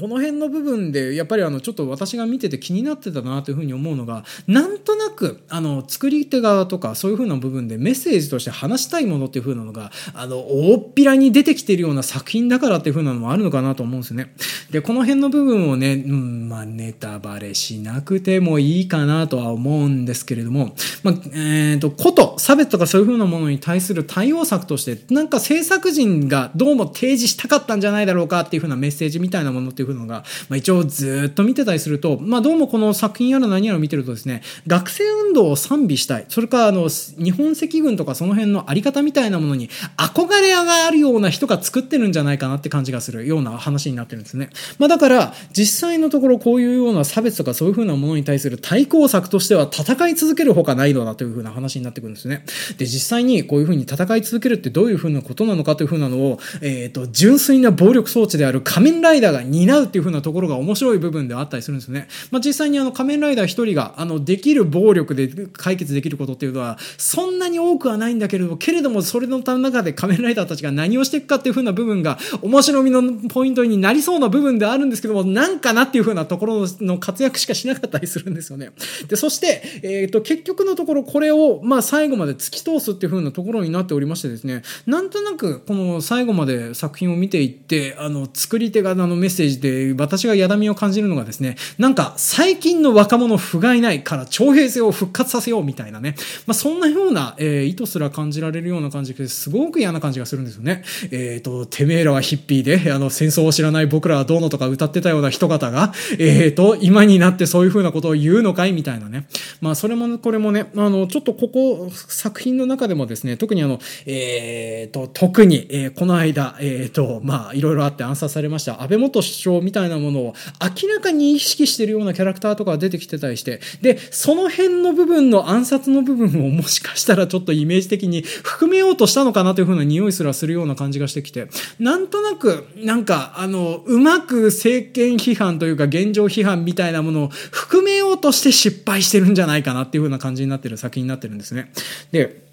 [0.00, 14.34] この辺の部分でやっぱりあのちょっと私が見てて気になってたなというふうに思うのがなんとなくあの作り手側とかそういうふうな部分でメッセージとして話したいものっていうふうなのがあの大っぴらに出てきてるような作品だからっていうふうなのもあるのかなと思うんですよね。
[14.70, 36.26] でこの辺の部分をね、うんまあ、ネタバレしなくてもいいかなとは思うんですけれども、まあえーと、こと差別とかそういうふうなものに対する対応策としてなんか制作人がどうも提示したかったんじゃないだろうかっていうふうなメッセージみたいなものってっていうのが、まあ、一応ずっと見てたりすると、まあ、どうもこの作品やら何やら見てるとですね、学生運動を賛美したい。
[36.28, 44.50] それから、あの、日本赤軍とかその辺のあり方みたいなものに憧れがあるような人が作ってるんじゃないかなって感じがするような話になってるんですね。
[44.78, 52.44] まあ、だから、実際のところこういうような差別とかそういうふうなものに対する対抗策としては戦い続けるほかないのだというふうな話になってくるんですね。
[52.78, 62.08] で、実際にこういうふうに戦い続けるってどういうふうなことなのかというふうなのを、えっ、ー、と、純粋な暴力装置である仮面ライダーが担うっていうふうなところが面白い部分であったりするんですよね。
[62.30, 78.70] まあ、実際にあの仮面ライダー一人が、あの、できる暴力で解決できることっていうのは、そんなに多くはないんだけれども、けれども、それの中で仮面ライダーたちが何をしていくかっていうふうな部分が、面白みのポイントになりそうな部分であるんですけども、なんかなっていうふうなところの活躍しかしなかったりするんですよね。
[79.08, 96.14] で、そして、えっ、ー、と、結局のところ、これを、まあ、最後まで突き通すっていうふうなところになっておりましてですね、なんとなく、この最後まで作品を見ていって、あの、作り手があのメッセージで、私がやだみを感じるのがですね、なんか、最近の若者不甲斐ないから徴兵制を復活させようみたいなね、
[96.46, 100.82] まあ、そんなような、えー、意図すら感じられるような感じですごく嫌な感じがするんですよね。
[101.10, 109.26] えっ、ー、と、てめえらはヒッピーで、あの、戦争を知らない僕らはどうのとか歌ってたような人方が、えっ、ー、と、今になってそういう風なことを言うのかいみたいなね。
[109.60, 141.70] まあ、それも、これもね、あの、ちょっとここ、作品の中でもですね、特にあの、えっ、と、特に、えこの間、えっ、と、まあ、いろいろあって暗殺されました安倍元首相みたいなものを明らかに意識してるようなキャラクターとかが出てきてたりして、で、その辺の部分の暗殺の部分をもしかしたらちょっとイメージ的に含めようとしたのかなという風な匂いすらするような感じがしてきて、なんとなく、なんか、あの、うまく政権批判というか現状批判みたいなものを含めようとして失敗してるんじゃないかなっていう風な感じになってる作品になってるんですね。
[142.12, 142.43] で、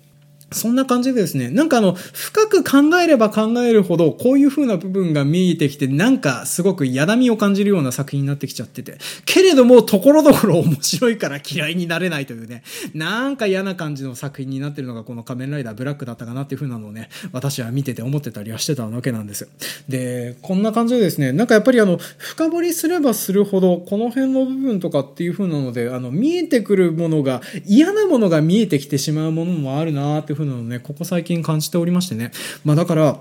[0.52, 19.48] そんな感じでですね、なんかあの、深く考えれば考えるほど、こういう風な部分が見えてきて、なんかすごくやだみを感じるような作品になってきちゃってて、けれども、ところどころ面白いから嫌いになれないというね、なんか嫌な感じの作品になってるのがこの仮面ライダーブラックだったかなっていう風なのをね、私は見てて思ってたりはしてたわけなんです。
[19.88, 32.32] で、こんな感じでですね、なんかやっぱりあの、深掘りすればするほど、この辺の部分とかっていう風なので、あの、見えてくるものが、嫌なものが見えてきてしまうものもあるなーっていうふうなのね、ここ最近感じておりましてね。
[32.64, 33.20] まあだから、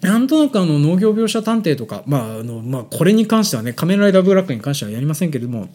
[0.00, 5.68] なんとなくあの農業描写探偵とか、まああの、まあこれに関してはね、仮面ライダーブラックに関してはやりませんけれども、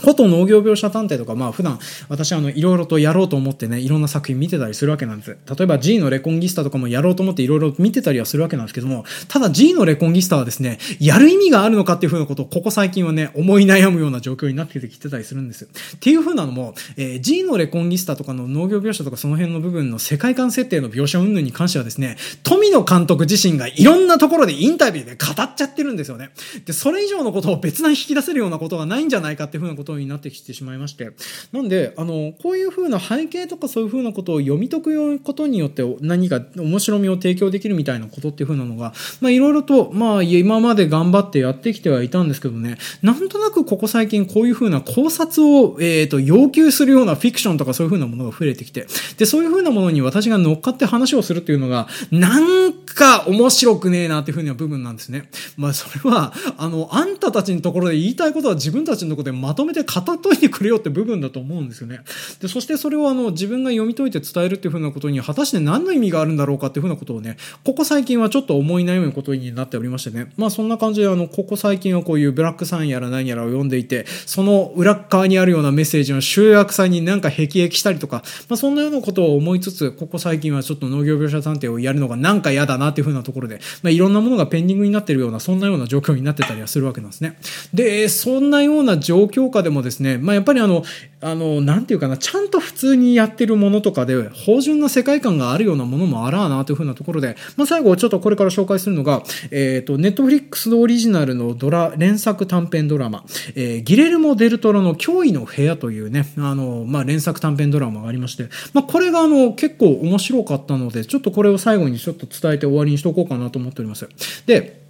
[0.00, 1.78] こと農業描写探偵とか、まあ普段
[2.08, 5.36] 私はあのいろいろとやろうと思ってね、いろんな作品見てたりするわけなんです。
[5.58, 15.64] 例えば G のレコンギスタとかもやろうと思っていろいろ見てたりはするわけなんですけども、ただ G のレコンギスタはですね、やる意味があるのかっていうふうなことをここ最近はね、思い悩むような状況になってきてたりするんです。
[15.64, 15.68] っ
[16.00, 26.30] ていうふうなのも、えー、G のレコンギスタとかの農業描写とかその辺の部分の世界観設定の描写云々に関してはですね、富野監督自身がいろんなところでインタビューで語っちゃってるんですよね。
[26.64, 31.12] で、それ以上のことを別な引き出せるようなことがないんじゃないかっていうふうなことになってきてしまいまして。
[31.52, 42.78] なんであのこういうふうな背景とかそういうふうなことを読み解くことによって何か面白みを提供できるみたいなことっていうふうなのがまあいろいろとまあ今まで頑張ってやってきてはいたんですけどね。
[43.02, 48.86] なんとなくここ最近こういうふうな考察を、えーと、要求するようなフィクションとかそういうふうなものが増えてきて。
[49.18, 55.28] でそういうふうなものに私が乗っかって話をするっていうのがなんか面白くねえなっていうふうな部分なんですね。
[55.56, 62.00] まあそれはあのあんたたちのところで言いたいことは自分たちのところでまとめて語っといてくれよって部分だと思うんですよね。
[62.40, 70.32] で、そしてそれをあの自分が読み解いて伝えるっていうふうなことに果たして何の意味があるんだろうかっていうふうなことをね、ここ最近はちょっと思い悩むことになっておりましてね。
[70.36, 87.38] まあそんな感じであの、ここ最近はこういうブラックサインやら何やらを読んでいて、その裏側にあるようなメッセージの集約さになんか辟易したりとか、まあそんなようなことを思いつつ、ここ最近はちょっと農業描写探偵をやるのがなんか嫌だなっていうふうなところで、まあいろんなものがペンディングになってるような、そんなような状況になってたりはするわけなんですね。
[87.72, 90.84] で、そんなような状況下でもですね、まあやっぱりあの、
[91.20, 114.08] あの、なんていうかな、ちゃんと普通にやってるものとかで、芳醇な世界観があるようなものもあらあなというふうなところで、まあ、最後ちょっとこれから紹介するのが、えっ、ー、と、ネットフリックスオリジナルのドラ、連作短編ドラマ、えー、ギレルモ・デルトロの脅威の部屋というね、あの、まあ、連作短編ドラマがありまして、まあ、これがあの、結構面白かったので、ちょっとこれを最後にちょっと伝えて終わりにしとこうかなと思っております。
[114.46, 114.81] で、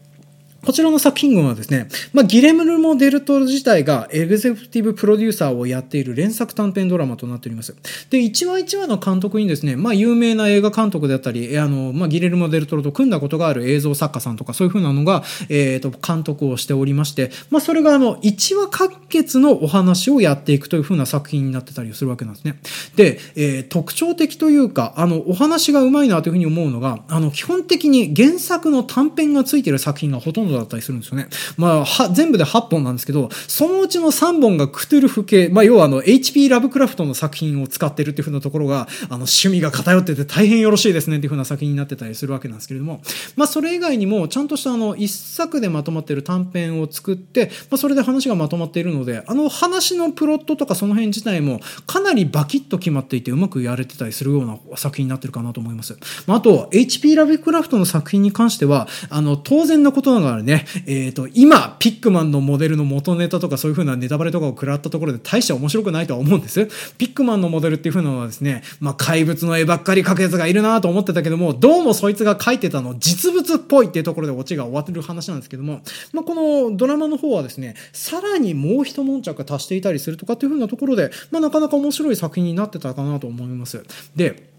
[0.64, 7.74] こちらの作品群はですね、まあ、ギレムルモ・デルトロ自体がエグゼクティブプロデューサーをやっている連作短編ドラマとなっております。
[8.10, 22.60] で、1話1話の監督にですね、まあ、有名な映画監督であったり、あの、まあ、ギレルモ・デルトロと組んだことがある映像作家さんとか、そういう風なのが、えっ、ー、と、監督をしておりまして、まあ、それがあの、1話完結のお話をやっていくという風な作品になってたりするわけなんですね。
[22.94, 31.28] で、えー、特徴的というか、あの、お話がうまいなという風に思うのが、あの、基本的に原作の短編がついている作品がほとんどドだったりするんですよね。
[31.56, 43.02] まあ、全部で8本なんですけど、そのうちの3本がクトゥルフ系、まあ、要はあの、HP ラブクラフトの作品を使ってるっていう風なところが、あの、趣味が偏ってて大変よろしいですねっていう風な作品になってたりするわけなんですけれども、
[43.36, 55.96] まあ、それ以外にも、ちゃんとしたあの、一作でまとまってる短編を作って、まあ、それで話がまとまっているので、あの話のプロットとかその辺自体もかなりバキッと決まっていてうまくやれてたりするような作品になってるかなと思います。
[56.26, 66.68] まあ、あと、HP ラビクラフトの作品に関しては、あの、当然のことながらね、えっ、と、今、ピックマンのモデルの元ネタとかそういう風なネタバレとかを食らったところで大して面白くないとは思うんです。
[66.98, 75.82] ピックマンのモデルっていう風なのはですね、まあ、怪物の絵ばっかり描くやつがいるなと思ってたけども、どうもそいつが描いてたの実物っぽいっていうところでオチが終わってる話なんですけども、
[76.12, 83.84] まあ、このドラマの方はですね、さらにもう一悶着足していたりするとかっていう風なところで、まあ、なかなか面白い作品になってたかなと思います。
[84.16, 84.51] で、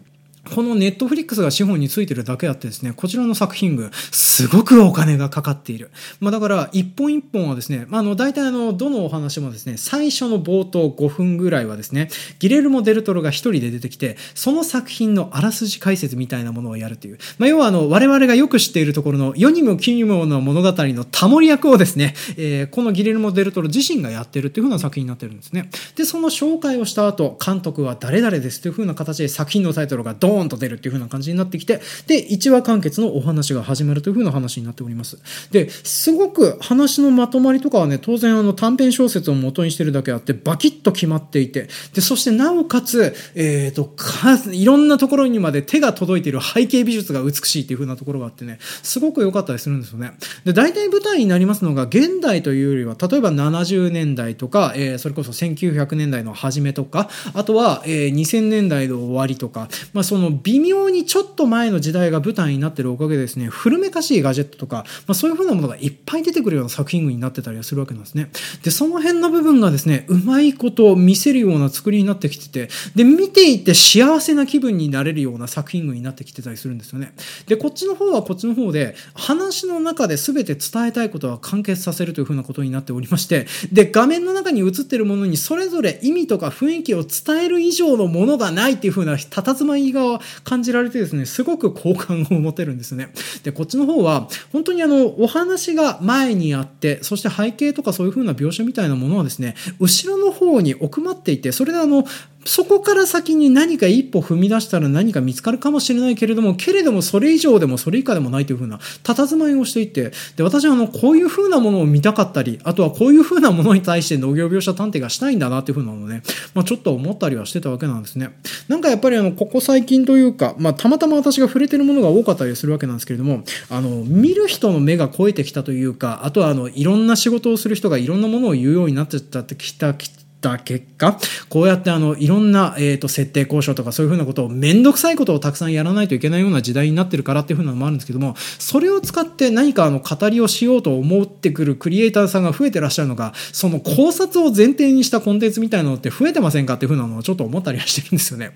[0.52, 5.90] このネットフリックスが資本についてるだけあってですね、こちらの作品群、すごくお金がかかっている。
[6.20, 17.20] まあだから、一本一本はですね、まああの、大体あの、どのお話もですね、最初の冒頭5分ぐらいはですね、ギレルモ・デルトロが一人で出てきて、その作品のあらすじ解説みたいなものをやるという。
[17.38, 25.70] まあ要はあの、我々がよく知っているところの、世にも奇にもの物語のタモリ役をですね、えー、このギレルモ・デルトロ自身がやってるっていう風な作品になってるんですね。
[25.96, 35.20] で、その紹介をした後、監督は誰々ですという風な形で作品のタイトルがドーンと出るっていう風な感じになってきて、で、1話完結のお話が始まるという風な話になっております。
[35.52, 50.14] で、すごく話のまとまりとかはね、当然あの短編小説を元にしてるだけあって、バキッと決まっていて、で、そしてなおかつ、えっ、ー、と、か、いろんなところにまで手が届いている背景美術が美しいっていう風なところがあってね、すごく良かったりするんですよね。
[50.46, 68.30] で、大体舞台になりますのが、現代というよりは、例えば70年代とか、えー、それこそ1900年代の初めとか、あとは、えー、2000年代の終わりとか、まあ、そのの微妙にちょっと前の時代が舞台になってるおかげでですね、古めかしいガジェットとか、まあ、そういう風なものがいっぱい出てくるような作品群になってたりはするわけなんですね。
[68.64, 77.14] で、その辺の部分がですね、うまいことを見せるような作りになってきてて、で、見ていて幸せな気分になれるような作品群になってきてたりするんですよね。
[77.48, 90.13] で、こっちの方はこっちの方で、話の中で全て伝えたいことは完結させるという風なことになっておりまして、で、画面の中に映ってるものにそれぞれ意味とか雰囲気を伝える以上のものがないっていう風な佇まいが
[90.44, 93.10] 感じられてですね、すごく好感を持てるんですね。
[93.44, 102.06] で、こっちの方は、本当にあの、お話が前にあって、そして背景とかそういう風な描写みたいなものはですね、後ろの方に奥まっていて、それであの、
[102.46, 116.22] そこから先に何か一歩踏み出したら何か見つかるかもしれないけれども、けれどもそれ以上でもそれ以下でもないというふうな佇まいをしていて、で、私はあの、こういうふうなものを見たかったり、あとはこういうふうなものに対して農業描写探偵がしたいんだなっていうふうなのをね、
[116.54, 118.36] まあちょっと思ったりはしてたわけなんですね。
[118.68, 129.20] なんかやっぱりあの、ここ最近というか、まあたまたま私が触れてるものが多かったりするわけなんですけれども、あの、見る人の目が超えてきたというか、あとはあの、いろんな仕事をする人がいろんなものを言うようになって
[129.56, 130.10] きた、き
[130.44, 131.18] た、結果、
[131.50, 148.52] こうやってあの、いろんな、えっ、ー、と、設定交渉とかそういうふうなことを、めんどくさいことをたくさんやらないといけないような時代になってるからっていうふうなのもあるんですけども、それを使って何かあの、語りをしようと思ってくるクリエイターさんが増えてらっしゃるのが、その考察を前提にしたコンテンツみたいなのって増えてませんかっていうふうなのをちょっと思ったりはしてるんですよね。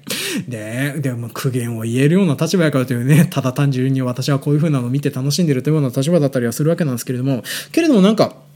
[0.47, 8.46] で、でも苦言を言えるような立場やからというね、 ただ単純に私はこういうふうなのを見て楽しんでるというような立場だったりはするわけなんですけれども、けれどもなんか、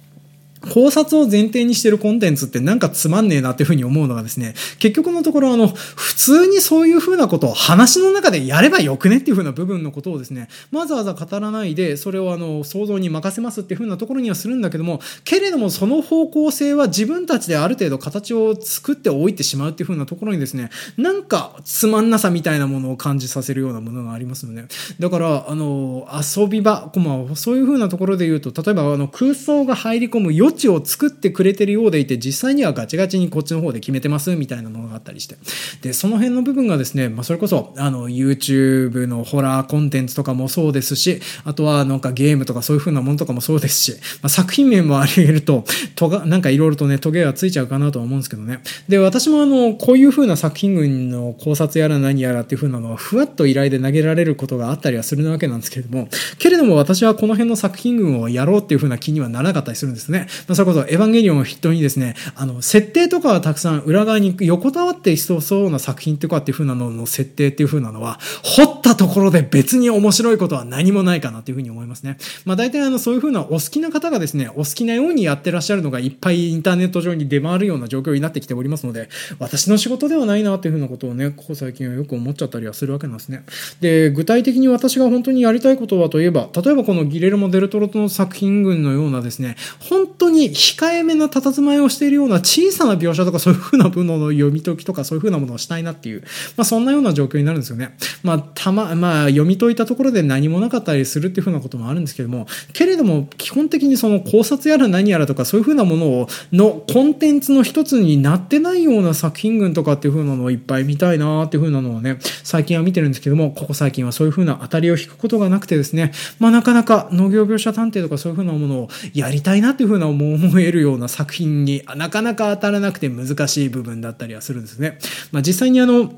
[0.70, 24.66] 考察を前提にしてるコンテンツってなんかつまんねえなっていうふうに思うのがですね、結局のところあの、普通にそういうふうなことを話の中でやればよくねっていうふうな部分のことをですね、わざわざ語らないで、それをあの、想像に任せますっていうふうなところにはするんだけども、けれどもその方向性は自分たちである程度形を作っておいてしまうっていうふうなところにですね、なんかつまんなさみたいなものを感じさせるようなものがありますよね。
[25.00, 35.36] だから、あの、遊び場、まあ、そういうふうなところで言うと、例えばあの、空想が入り込む余地を作ってくれてるようでいて、実際にはガチガチにこっちの方で決めてますみたいなのがあったりして。
[35.82, 43.92] で、その辺の部分がですね、まあ、それこそ、あの、YouTube のホラーコンテンツとかもそうですし、あとはなんかゲームとかそういう風なものとかもそうですし、
[44.22, 48.60] まあ、作品面もあり得ると、とが、なんかいろいろとね、トゲがついちゃうかなとは思うんですけどね。
[48.88, 60.28] で、私もあの、こういう風な作品群の考察やら何やらっていう風なのは、ふわっと依頼で投げられることがあったりはするわけなんですけれども、けれども私はこの辺の作品群をやろうっていう風な気にはならなかったりするんですね。
[60.48, 72.18] まあ、それこそエヴァンゲリオンを筆頭にですね、あの、設定とかはたくさん裏側に横たわっていそうそうな作品とかっていう風なのの設定っていう風なのは、掘ったところで別に面白いことは何もないかなっていう風に思いますね。
[72.46, 83.44] まあ大体あの、そういう風なお好きな方がですね、お好きなようにやってらっしゃるのがいっぱいインターネット上に出回るような状況になってきておりますので、私の仕事ではないなっていう風なことをね、ここ最近はよく思っちゃったりはするわけなんですね。
[83.80, 96.22] で、具体的に私が本当にやりたいことはといえば、例えばこのギレルモ・デルトロトの作品群のようなですね、本当に控えめな佇まいをしているような小さな描写とかそういう風な部の読み解きとかそういう風なものをしたいなっていう、
[96.58, 97.96] まあそんなような状況になるんですよね。
[98.24, 125.00] まあたま、まあ読み解いたところで何もなかったりするっていう風なこともあるんですけども、けれども基本的にその考察やら何やらとかそういう風なものを、のコンテンツの一つになってないような作品群とかっていう風なのをいっぱい見たいなっていう風なのをね、最近は見てるんですけども、ここ最近はそういう風な当たりを引くことがなくてですね、まあなかなか農業描写探偵とかそういう風なものをやりたいなっていう風な思い思えるような作品になかなか当たらなくて難しい部分だったりはするんですね。
[125.32, 126.14] まあ実際にあの、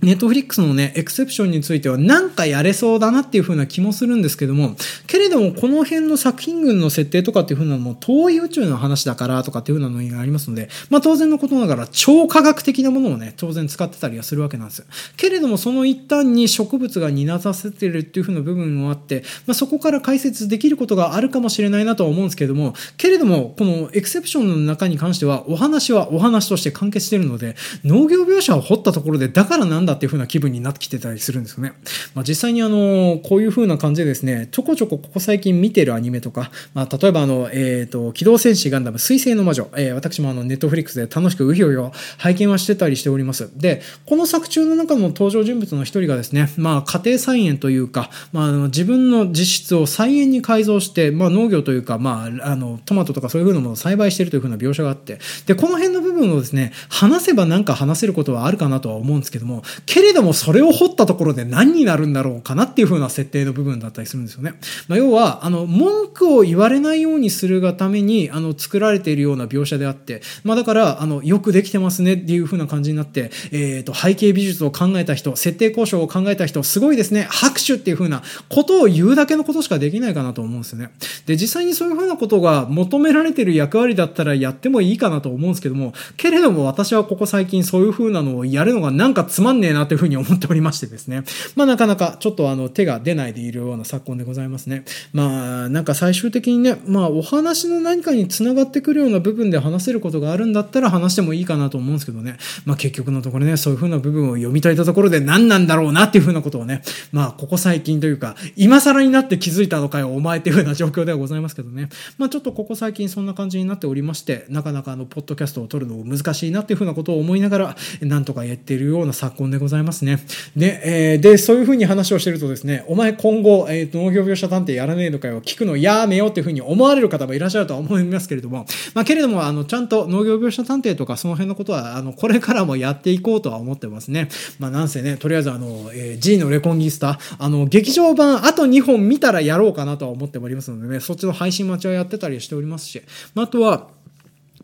[0.00, 4.76] ネットフリックスのね、エクセプションについてはなんかやれそうだなっていう風な気もするんですけども、
[5.08, 14.86] けれどもこの辺の作品群の設定とかっていう風なのも遠い宇宙の話だからとかっていう風なのがありますので、まあ当然のことながら超科学的なものをね、当然使ってたりはするわけなんです。
[15.16, 31.72] けれどもその一端に植物が担わせてるっていう風な部分もあって、まあそこから解説できることがあるかもしれないなとは思うんですけども、けれどもこのエクセプションの中に関してはお話はお話として完結してるので、農業描写を掘ったところでだからなんだっていう風な気分になってきてたりするんですよね。
[32.14, 43.50] まあ、実際にあの、こういう風な感じでですね、ちょこちょこここ最近見てるアニメとか、まあ、例えばあの、えっ、ー、と、機動戦士ガンダム水星の魔女、えー、私もあの、ネットフリックスで楽しくうひょうひょ拝見はしてたりしております。
[43.56, 64.54] で、この作中の中の登場人物の一人がですね、まあ、家庭菜園というか、まあ、あの自分の実質を菜園に改造して、まあ、農業というか、まあ、あの、トマトとかそういう風なものを栽培しているという風な描写があって、で、この辺の部分をですね、話せばなんか話せることはあるかなとは思うんですけども、けれどもそれを掘ったところで何になるんだろうかなっていう風な設定の部分だったりするんですよね。
[64.88, 80.90] まあ、要は、あの、文句を言われないようにするがために、あの、作られているような描写であって、まあ、だから、あの、よくできてますねっていう風な感じになって、えっ、ー、と、背景美術を考えた人、設定交渉を考えた人、すごいですね、拍手っていう風なことを言うだけのことしかできないかなと思うんですよね。
[81.26, 91.24] で、実際にそういう風なことが求められている役割だったらやってもいいかなと思うんですけども、けれども私はここ最近そういう風なのをやるのがなんかつまんねえなという風に思っておりましてですね。
[91.56, 94.84] まあなかなかちょっとあの手が出ないでいるような昨今でございますね。
[95.12, 102.38] まあなんか最終的にね、まあお話の何かにつながってくるような部分で話せることがあるんだったら話してもいいかなと思うんですけどね。
[102.64, 111.88] まあ結局のところね、そういう風な部分を読み解いたところで何なんだろうなっていう風なことをね、まあここ最近というか、今更になって気づいたのかよ、お前っていう風な状況ではございますけどね。
[112.18, 120.18] まあちょっとここ最近そんな感じになっておりまして、なかなかあの、ポッドキャストを撮るの難しいなっていう風なことを思いながら、なんとかやっているような昨今ででございますね。
[120.56, 134.28] で、えー、で、そういう風に話をしてるとですね、お前今後、えっ、ー、と、農業描写探偵やらねえのかよ、聞くのやめようっていう風に思われる方もいらっしゃるとは思いますけれども、まあ、けれども、あの、ちゃんと農業描写探偵とかその辺のことは、あの、これからもやっていこうとは思ってますね。
[134.58, 143.02] まあ、なんせね、とりあえずあの、えー、G のレコンギスタ、あの、劇場版あと2本見たらやろうかなとは思っておりますのでね、そっちの配信待ちはやってたりしておりますし、
[143.34, 143.88] まあ、あとは、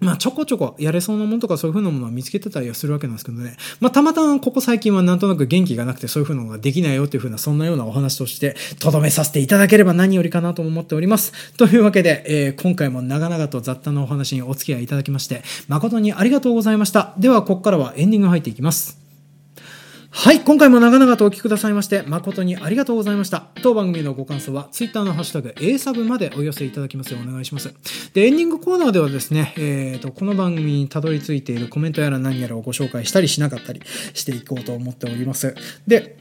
[0.01, 3.57] まあ、ちょこちょこやれそうなものとかそういう風なものは見つけてたりはするわけなんですけどね。
[3.81, 11.33] まあ、たまたまここ最近はなんとなく元気がなくてそういう風なのができないよっていう風な、そんなようなお話として、とどめさせていただければ何よりかなと思っております。
[11.57, 17.15] というわけで、えー、今回も長々と雑多なお話にお付き合いいただきまして、誠にありがとうございました。
[17.19, 19.04] では、ここからはエンディング入っていきます。
[20.17, 23.49] はい、今回も長々とお聞きくださいまして、誠にありがとうございました。
[23.63, 27.75] 当番組のご感想は、Twitter のハッシュタグ、A サブまでお寄せいただきますようお願いします。
[28.15, 33.83] で、エンディングコーナーではですね、えーと、この番組にたどり着いているコメントやら何やらをご紹介したりしなかったり
[34.15, 35.57] していこうと思っております。
[35.89, 36.17] で、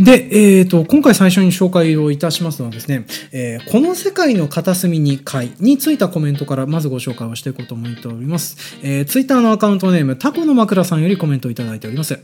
[0.00, 0.28] で、
[0.58, 8.78] えっ、ー、と、今回最初に紹介をいたしますのはですね、えー、この世界の片隅に回についたコメントからまずご紹介をしていこうと思っております。
[8.82, 12.18] えー、ツイッターのアカウントネーム、タコの枕さんよりコメントをいただいております。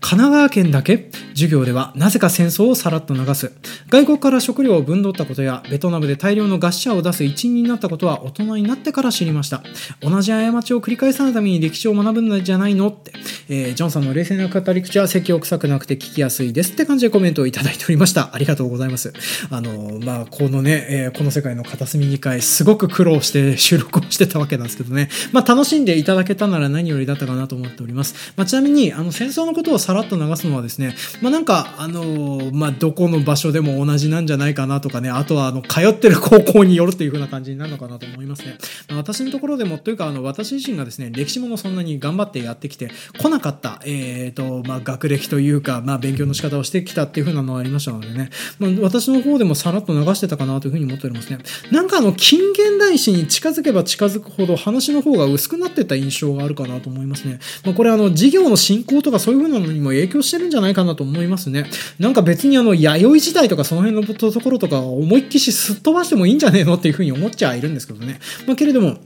[0.00, 3.52] 神奈川県だけ授業ではなぜか戦争をさらっと流す。
[3.88, 9.62] 外国から食料を分取ったことや、ベトナムで大量の餓死者を出す一因になったことは大人になってから知りました。
[10.00, 13.12] 同じ過ちを繰り返さないために歴史を学ぶんじゃないのって、
[13.48, 16.72] えー、ジョンさんの冷静な語り口は説教臭くなくて聞きやすいです。
[16.72, 18.30] って感じでコメントをいただいておりました。
[18.34, 19.12] ありがとうございます。
[19.50, 25.08] あの、まあ、このね、えー、この世界の片隅2回、すごく苦労して収録をしてたわけなんですけどね。
[25.32, 28.32] まあ、楽しんでいただけたなら何よりだったかなと思っております。
[28.36, 38.58] まあ、ちなみに、あの、戦争のことをさらっと流すのはですね、まあ、なんか、あの、まあ、どこの場所でも同じなんじゃないかなとかね、あとは、あの、通ってる高校によるという風な感じになるのかなと思いますね。
[38.88, 51.38] まあ、私のところでも、というか、あの、私自身がですね、歴史ものそんなに頑張ってやってきて来なかった、えっ、ー、と、まあ、学歴というか、まあ、勉強の仕方をしてきたっていう風なのはありましたのでね、まあ、私の方でもさらっと流してたかなという風に思っておりますね。
[51.70, 57.38] なんかあの、近現代史に近づけば近づくほど話の方が薄くなってた印象があるかなと思いますね。
[57.64, 61.66] まあ、これあの、事業の進行とかそういう風なのにも影響してるんじゃないかなと思思いますね。
[61.98, 68.18] なんか別にあの、弥生時代とかその辺のところとか思いっきしすっ飛ばしてもいいんじゃねえのっていうふうに思っちゃいるんですけどね。
[68.46, 68.98] まあ、けれども、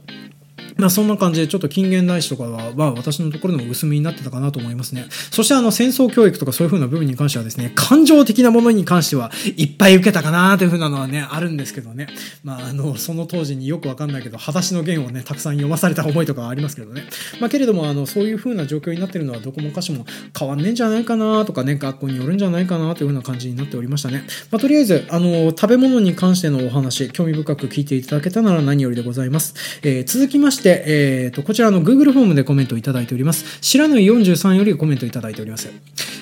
[0.77, 5.07] まあそんな感じでちょっと近現代史とかは、まあ私のところでも薄めになってたかなと思いますね。
[5.31, 12.09] そしてあの戦争教育とかそういう風な部分に関してはですね、感情的なものに関してはいっぱい受けたかなという風なのはね、あるんですけどね。
[12.45, 17.05] まああの、その当時によくわかんないけど、裸足の弦をね、たくさん読まされた思いとかはありますけどね。
[17.41, 20.07] まあけれども、あの、そういう風な状況になってるのはどこもかしも
[20.39, 24.25] 変わんねえんじゃないかなとかね、学校によるんじゃないかなという風な感じになっておりましたね。
[24.51, 29.55] まあとりあえず、あの、食べ物に関してのお話、興味深く聞いていただけたなら何よりでございます。
[29.83, 33.59] えー、続きまして、えーと、こちらの Google フォームでコメントをいただいております。
[33.61, 35.69] 白縫43よりコメントいただいております。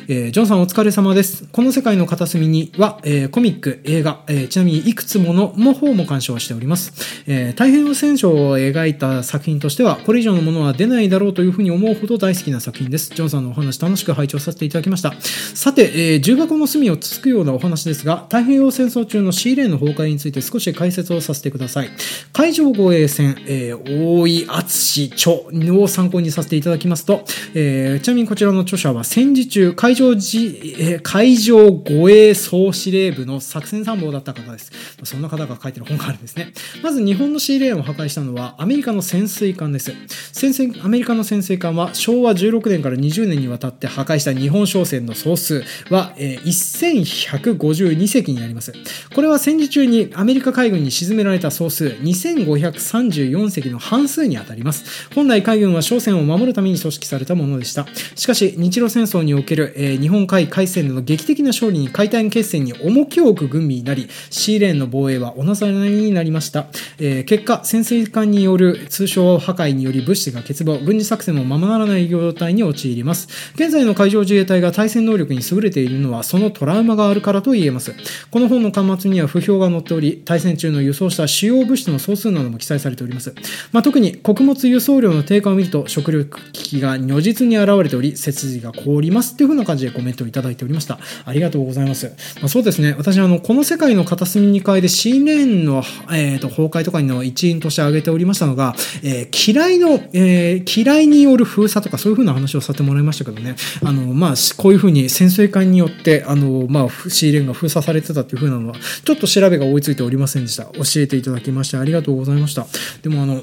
[0.09, 1.47] えー、ジョンさんお疲れ様です。
[1.51, 6.93] この世界の片隅には、えー、コミック、映画、えー、ちなみにいくつものも方も鑑賞しております。
[7.27, 13.11] えー、太平洋戦争を描いた作品としては、これ以上のものは出ないだろうというふうに思うほど大好きな作品です。
[13.15, 15.15] ジョンさんのお話楽しく拝聴させていただきました。
[15.55, 21.91] さて、えー、重箱の隅をつつくようなお話ですが、太平洋戦争中のシーレーンの崩壊について少し解説をさせてください。
[22.33, 27.25] 海上護衛戦、えー、大井敦著を参考にさせていただきますと、
[27.55, 30.39] えー、ちなみにこちらの著者は戦時中、海上自、
[30.79, 34.73] え、海上護衛総司令部の作戦参謀だった方です。
[35.05, 36.53] そんな方が書いてる本があるんですね。
[36.83, 39.93] まず日本のシーレーンを破壊したのはアメリカの潜水艦です。
[40.33, 48.73] 潜水、アメリカの潜水艦は昭和16年から20年にわたって破壊した日本商船の総数は、えー、1152隻になります。
[49.15, 55.11] これは戦時中にアメリカ海軍に沈められた総数2534隻の半数にあたります。
[55.15, 57.87] 本来海軍は商船を守るために組織されたものでした。
[58.15, 66.66] しかし、日露戦争における、えー、日本海海戦での劇的な勝利に海胆決戦に重きを置く軍備になり、シーレーンの防衛はおなざりになりました。
[66.99, 73.28] えー、結果、潜水艦による通商破壊により物資が欠乏、軍事作戦もままならない状態に陥ります。
[73.55, 77.93] 現在の海上自衛隊が対戦能力に優れているのは、そのトラウマがあるからと言えます。
[78.30, 83.35] この本の端末には不評が載っており、対戦中の輸送した主要物資の総数なども記載されております。
[83.72, 90.99] まあ、特に穀物輸送量の低下を見ると食糧危機が如実に現れており、切字が凍りますっていう風な感じでコメントをいただいておりました。
[91.25, 92.07] ありがとうございます。
[92.37, 92.95] まあ、そうですね。
[92.97, 103.57] 私、あの、この世界の片隅2階でシーレーンの、えーと、崩壊とかの一因として挙げておりましたのが、えー、嫌いの、えー、嫌いによる封鎖とかそういう風な話をさせてもらいましたけどね。
[103.85, 110.64] あの、まあ、こういう風に潜水艦によって、あの、まあ、シーレーンが封鎖されてたっていう風なのは、ちょっと調べが追いついておりませんでした。
[110.64, 112.66] 教えていただきましてありがとうございました。
[113.03, 113.43] でもあの、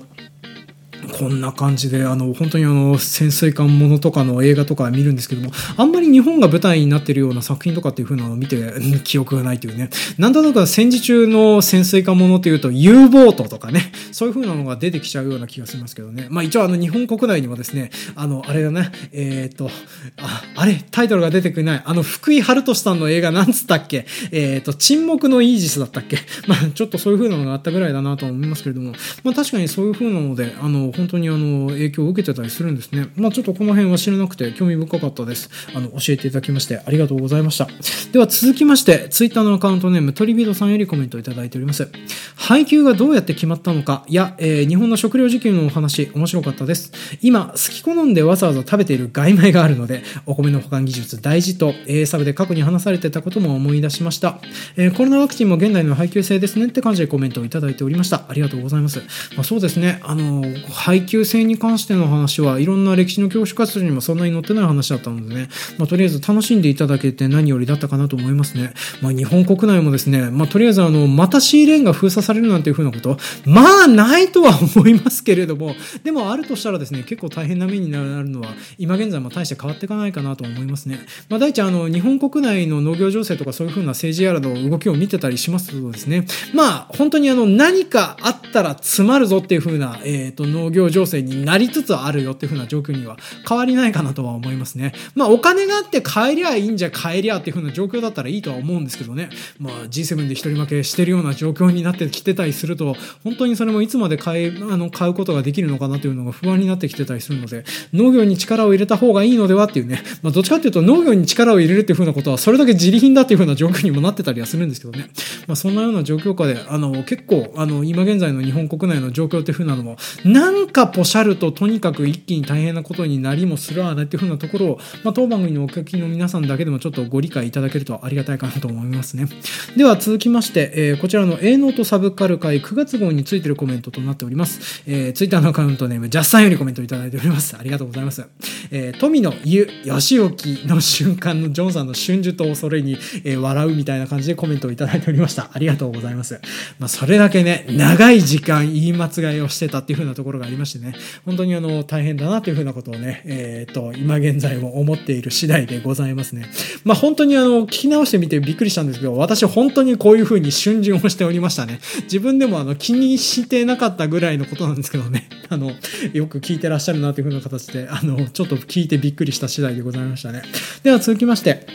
[1.18, 8.74] こんな感じで、あの、本当にあの、潜水艦ものとかの映画とか見るんですけども、あんまり日本が舞台になってるような作品とかっていう風なのを見て、
[9.04, 9.90] 記憶がないというね。
[10.18, 16.28] なんとなく戦時中の潜水艦ものっていうと U ボートとかね、そういう風なのが出てきちゃうような気がしますけどね。
[16.30, 19.70] まあ一応あの、日本国内にもですね、あの、あれだね、えっ、と、
[20.18, 21.82] あ、あれ、タイトルが出てくれない。
[21.86, 24.06] あの、福井春俊さんの映画なんつったっけ？
[24.32, 26.18] えっ、と、沈黙のイージスだったっけ？
[26.48, 28.94] まあちょっとそういう風なのがあったぐらいだなと思いますけれども、
[29.24, 33.10] まあ確かにそういう風なので、あの、本当にあの影響を受けてたりするんですね。
[33.16, 35.50] まあ、ちょっとこの辺は知らなくて興味深かったです。
[35.76, 37.68] あの教えていただきましてありがとうございました。
[38.12, 41.90] では続きまして、ツイッターのアカウントネームトリビードさんよりコメントいただいております。
[42.36, 46.92] 配給がどうやって決まったのかや、えー、日本の食料自給のお話面白かったです。
[47.22, 54.40] 今、好き好んでわざわざ食べている外米があるので、お米の保管技術大事と A サブで過去に話されてたことも思い出しました。
[54.76, 58.26] えー、コロナワクチンも現代の配給制ですねって感じでコメントをいただいておりました。
[58.28, 59.00] ありがとうございます。
[59.36, 60.00] まあ、そうですね。
[60.04, 60.44] あの、
[60.82, 68.74] 配給制に関しての話はいろんな歴史の教師活動にもそんなに載ってない話だったのでね、まあ、とりあえず楽しんでいただけて何よりだったかなと思いますね。
[69.00, 81.06] まあ、日本国内もですね、まあ、とりあえずあの、またシーレーンが封鎖されるなんていうふうなこと、まあ、ないとは思いますけれども、でもあるとしたらですね、結構大変な目になるのは、今現在も大して変わっていかないかなと思いますね。
[81.30, 86.26] まあ、第一、あの、日本国内の農業情勢とかそういうふうな政治やらの動きを見てたりしますとですね、
[86.56, 93.18] まあ、本当にあの、何かあったら詰まるぞっていうふうな、えっ、ー、と、農業情勢になりつつあるよっていう風な状況には
[93.48, 94.94] 変わりないかなとは思いますね。
[95.16, 99.30] まあお金があって帰りゃいいんじゃ帰りゃっていう風な状況だったらいいとは思うんですけどね。
[99.60, 107.64] まあ G7 で一人負けしてるような状況になってきてたりすると、本当にそれもいつまで買え、あの、買うことができるのかなというのが不安になってきてたりするので、
[107.94, 110.02] 農業に力を入れた方がいいのではっていうね。
[110.22, 115.10] まあどっちかっていうと農業に力を入れるっていう風なことはそれだけ自利品だっていう風な状況にもなってたりはするんですけどね。
[115.48, 129.28] まあそんなような状況下で、あの、結構、あの、今現在の日本国内の状況っていう風なのも、なんかポシャるととにかく一気に大変なことになりもするわねっていう風なところを、まあ当番組のお聞きの皆さんだけでもちょっとご理解いただけるとありがたいかなと思いますね。
[129.76, 134.84] では続きまして、えー、こちらの A ノートサブカル会9月号についてるコメントとなっております。
[134.88, 137.56] えー、ツイッターのアカウントネーム、ジャスさんよりコメントいただいております。
[137.58, 138.26] ありがとうございます。
[138.72, 145.50] えー、富の湯、義置の瞬間のジョンさんの春樹と恐れに、えー、笑うみたいな感じでコメントをいただいておりました。
[145.54, 146.40] ありがとうございます。
[146.80, 150.94] まあ、それだけね、長い時間言い間違いをしてたっていう風なところがりましてね、
[151.26, 156.46] 本当にあの、大変だなという風なことをね、えっ、ー、と、今現在も思っている次第でございますね。
[156.84, 161.80] まあ、本当にあの、聞き直してみてびっくりしたんですけど、私本当にこういう風に春巡をしておりましたね。
[162.04, 165.72] 自分でもあの、気にしてなかったぐらいのことなんですけどね、 あの、
[166.14, 170.42] よく聞いてらっしゃるなという風な形で、あの、ちょっと聞いてびっくりした次第でございましたね。
[170.84, 171.66] では続きまして、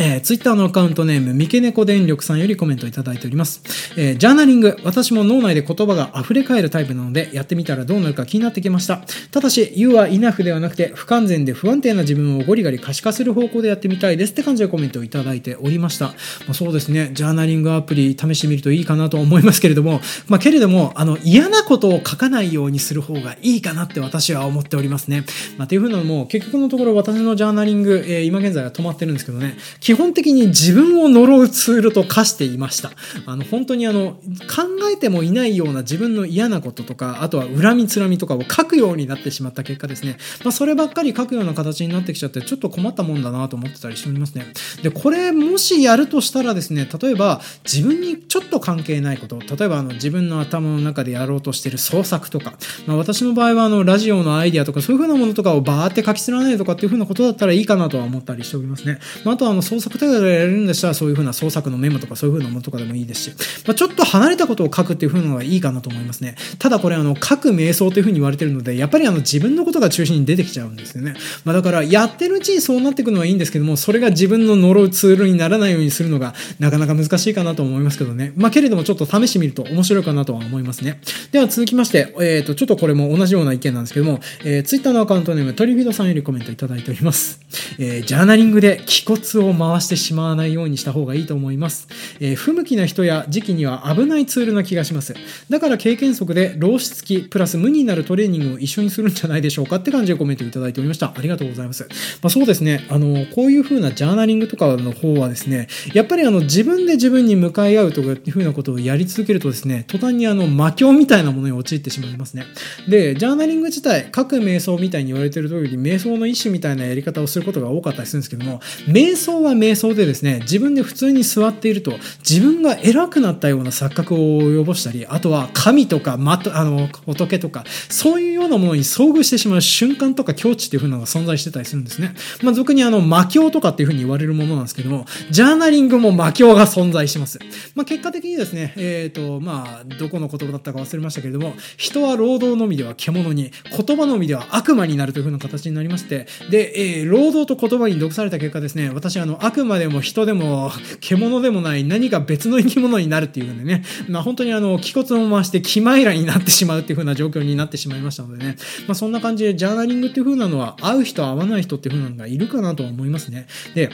[0.00, 3.62] えー、ツイッターのアカウントネーム、三毛猫電力さんよりコメントいただいております。
[3.96, 9.02] えー、ジャーナリング、私も脳内で言葉が溢れ返るタイプなので、やってみたらどうなるか気になってきました。
[9.32, 16.06] ただし、You はイナフではなくて、不完全で不安定な自分をゴリガリ可視化する方向でやってみたいですって感じでコメントをいただいておりました。
[16.06, 16.14] ま
[16.50, 25.24] あ、そうですね、ジャーナリングアプリ試してみるといいかなと思いますけれども、まあ、けれども、あの、嫌なことを書かないようにする方がいいかなって私は思っておりますね。
[25.56, 29.56] まあ、っていうふうなのも、結局のところ私のジャーナリング、えー、今現在は止まってるんですけどね、
[29.88, 32.90] 基本的に自分を呪うツールと化していました。
[33.24, 40.18] あの、本当にあの、考えてもいないような自分の嫌なこととか、あとは恨みつらみとかを書くようになってしまった結果ですね。
[40.44, 44.52] まあ、そればっかり書くような形になってきちゃって、ちょっと困ったもんだなと思ってたりしておりますね。
[44.82, 58.98] で、これ、もしやるとしたらですね、例えば、自分にちょっと関係ないこと、例えば、あの、自分の頭の中でやろうとしてる創作とか、まあ、私の場合は、あの、ラジオのアイディアとか、そういう風なものとかをバーって書き連ねるとかっていう風なことだったらいいかなとは思ったりしておりますね。
[59.24, 63.30] まあ、あと、あの、創作程度でやれるんでしたら、そういう風な創作のメモとかそういう風なものとかでもいいですし、
[63.66, 66.36] まあ、ちょっと離れたことを書くっていう風なのがいいかなと思いますね。
[66.58, 71.14] ただこれ、あの、書く瞑想という風に言われてるので、やっぱりあの、自分のことが中心に出てきちゃうんですよね。
[71.44, 78.32] まあ、だから、やってるうちにそうなっていくのはいいんですけども、それが自分の呪うツールにならないようにするのが、なかなか難しいかなと思いますけどね。
[78.36, 81.00] まあ、けれどもちょっと試してみると面白いかなとは思いますね。
[81.32, 87.40] では続きまして、えっ、ー、と、ちょっとこれも同じような意見なんですけども、えー、ツイッターのアカウントネーム、トリフィードさんよりコメントいただいております。
[87.78, 91.88] えー、ジャーナリングで気骨を回してしまわないようにした方がいいと思います。
[92.20, 95.14] えー、不向きな人や時期には危ないツールな気がします。
[95.48, 101.12] だから経験則で労使付きプラス無になるトレーニングを一緒にするんじゃないでしょうかって感じでコメントいただいておりました。
[101.14, 101.86] ありがとうございます。
[102.22, 102.86] まあ、そうですね。
[102.88, 112.44] あの、こういう風なジャーナリングとかの方はですね、やっぱりあの自分で自分に向かい合うとかっていう風なことをやり続けるとですね、途端にあの魔境みたいなものに陥ってしまいますね。
[112.88, 121.92] で、ジャーナリング自体、各瞑想みたいに言われてる通り、瞑想の一種みたいなやり方をすることが多かったりするんですけども、瞑想は瞑想でですね、自分で普通に座っていると、
[122.28, 132.14] 自分が偉くなったような錯覚を及ぼしたり、あとは神とか、ま、あの、仏とか、そういうようなものに遭遇してしまう瞬間とか境地っていう風なのが存在してたりするんですね。
[132.42, 137.38] まあ、俗にあの、魔境とかっていう風に言われるものなんですけども、ジャーナリングも魔境が存在します。
[137.74, 150.70] まあ、結果的にですね、えっ、ー、と、まあ、どこの言葉だったか忘れましたけれども、人は労働のみでは獣に、言葉のみでは悪魔になるという風な形になりまして、で、えー、労働と言葉に毒された結果ですね、私あの、あくまでも人でも
[151.00, 163.46] 獣でもない何か別の生き物になるっていう風でね、まあ本当にあの、気骨を回して気まいらになってしまうっていう風な状況になってしまいましたのでね、まあそんな感じでジャーナリングっていう風なのは、会う人会わない人っていう風なのがいるかなとは思いますね。
[163.74, 163.90] で、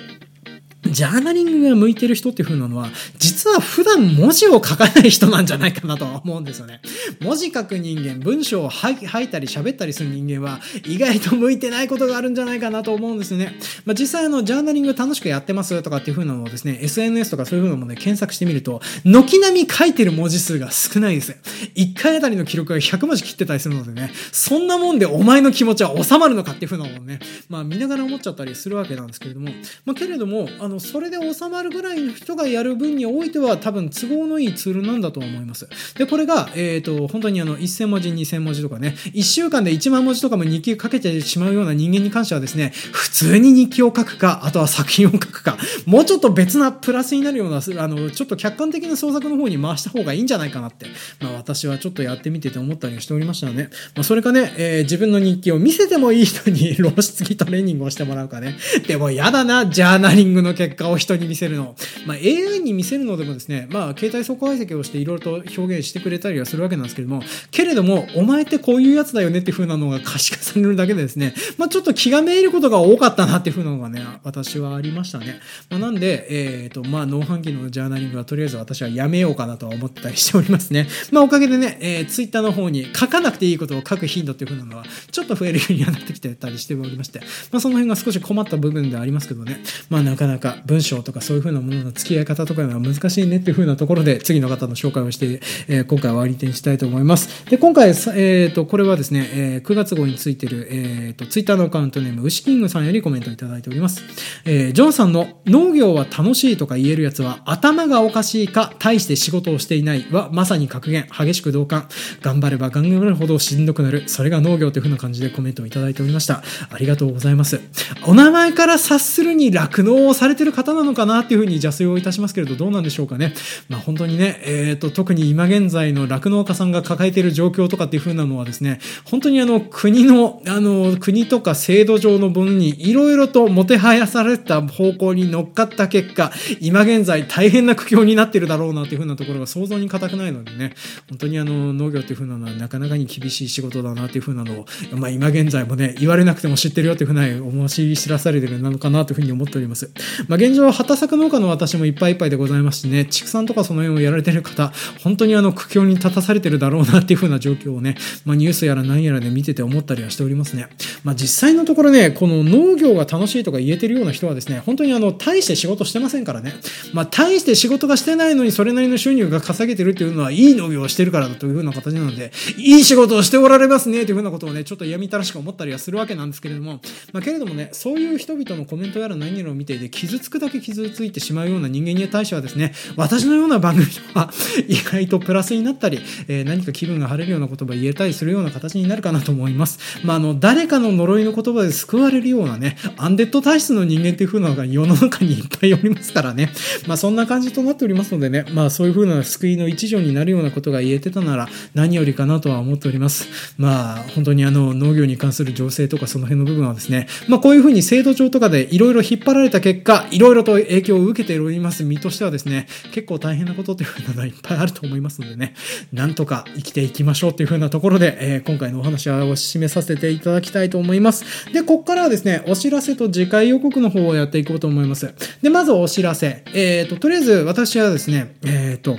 [0.87, 6.81] ジャーナリングが向いてる人っていう風なのは、実は普段文字を書かない人なんじゃないかなと思うんですよね。
[7.21, 13.55] 文字書く人間、文章を吐いたり喋ったりする人間は、意外と向いてないことがあるんじゃないかなと思うんですよね。
[13.85, 21.37] まあ、実際あの、ジャーナリング楽しくやってますとかっていう風なのをですね、SNS とかそういう風なもので検索してみると、軒並み書いてる文字数が少ないです。
[21.77, 29.51] 1回あたりの記録が100文字切ってたりするのでね、そんなもんでお前の気持ちは収まるのかっていう風なのをね、まあ見ながら思っちゃったりするわけなんですけれども、
[29.85, 35.69] まあけれども、あの、の、それで収まるぐらいの人がやる分においては、多分都合のいいツールなんだと思います。
[35.97, 45.57] で、これが、えっ、ー、と、本当にあの、1000文字、2000文字とかね、1週間で1万文字とかも日記かけてしまうような人間に関してはですね、普通に日記を書くか、あとは作品を書くか、
[45.87, 50.87] もうちょっと別なプラスになるような、あの、ちょっと客観的な創作の方に回した方がいいんじゃないかなって、
[51.21, 53.65] まあ私はちょっとやってみてて思ったりしておりましたので、
[53.95, 58.57] まあそれかね、えー、自分の日記を見せてもいい人に 露出着トレーニングをしてもらうかね。
[58.87, 61.75] でも嫌だな、ジャーナリングの結結果を人に見せるの。
[62.07, 75.41] まあ AI に見せるのでもですね、まあ携帯速解析をしていろいろと表現してくれたりはするわけなんですけども、けれども、お前ってこういうやつだよねっていう風なのが可視化されるだけでですね、まあちょっと気がめいることが多かったなっていう風なのがね、私はありましたね。
[75.71, 76.27] まあ、なんで、
[76.63, 80.89] えっ、ー、と、まあ農飯器のジャーナリングはとりあえず私はやめようかなとは思ったりしておりますね。
[81.13, 97.45] まあおかげでね、えー、ツイッターの方に書かなくていいことを書く頻度っていう風なのは、ちょっと増えるようにはなってきてたりしておりまして、まあその辺が少し困った部分ではありますけどね、まあなかなか文章とかそういう風なものの付き合い方とかが難しいねっていう風なところで、次の方の紹介をして、えー、今回は終わりにしたいと思います。
[97.47, 104.03] で、今回、えっ、ー、と、これはですね、えー、9月号についてる、えっ、ー、と、ツイッターのアカウントネーム、牛キングさんよりコメントいただいております。
[104.45, 111.89] えー、ジョンさんの農業は楽しいとか言えるやつは頭がおかしいか、大して仕事をしていないはまさに格言、激しく同感。
[112.23, 114.05] 頑張れば頑張るほどしんどくなる。
[114.07, 116.43] それが農業という風な感じでコメントをいただいておりました。
[116.71, 117.61] ありがとうございます。
[118.07, 123.35] お名前から察するに酪農をされてる方なのかなっていう風に邪推をいたしますけれど、どうなんでしょうかね。
[123.69, 140.75] まあ本当にね、えっ、ー、と、特に今現在の酪農家さんが抱えている状況とかっていう風なのはですね、本当にあの国の、あの国とか制度上のものにいろいろともてはやされた方向に乗っかった結果、今現在大変な苦境になってるだろうなっていう風なところが想像に難くないのでね、
[141.09, 149.91] 本当にあの農業っていう風なのはなかなかに厳しい仕事だなっていう風なのを、まあ今現在もね、言われなくても知ってるよっていう風な思し知らされてるなのかなという風に思っております。
[150.29, 154.73] まあ現状は畑作農家の私もいっぱいいっぱいでございますしね、畜産とかその辺をやられてる方、
[155.03, 160.69] 本当にあの苦境に立たされてるだろうなっていう風な状況をね、まあニュースやら何やらで見てて思ったりはしておりますね。
[161.03, 166.55] まあ実際のところね、この農業が楽しいとか言えてるような人はですね、本当にあの、大して仕事してませんからね。
[166.93, 176.81] まあ大して仕事がしてないのにそれなりの収入が稼げてるっていうのは、いい農業をしてるからだという風な形なので、いい仕事をしておられますねという風なことをね、ちょっと嫌みたらしく思ったりはするわけなんですけれども、
[177.13, 184.31] まあけれどもね、そういう人々のコメントやら何やらを見ていて、傷つくだけ傷ついてしまうような人間に対してはですね、私のような番組は
[184.69, 189.79] 意外とプラスになったり、えー、何か気分が晴れるような言葉を言えたりするような形になるかなと思います。
[190.05, 196.51] まあ、あの、誰かの呪いの言葉で救われるようなね、アンデッド体質の人間っていう風なのが世の中にいっぱいおりますからね。
[196.87, 203.29] まあ、そんな感じとなっておりますのでね、まあ、そういう風な救いの一助になるようなことが言えてたなら、何よりかなとは思っております。
[203.59, 215.55] まあ、本当にあの、農業に関する情勢とかその辺の部分はですね、まあ、こういう風に制度上とかでいろいろ引っ張られた結果、いろいろと影響を受けております身としてはですね、結構大変なことというふうなのはいっぱいあると思いますのでね、
[215.93, 221.53] なんとか生きていきましょうというふうなところで、えー、今回のお話を締めさせていただきたいと思います。
[221.53, 225.15] で、こっからはですね、お知らせと次回予告の方をやっていこうと思います。
[225.43, 226.45] で、まずお知らせ。
[226.55, 228.99] えっ、ー、と、とりあえず私はですね、えっ、ー、と、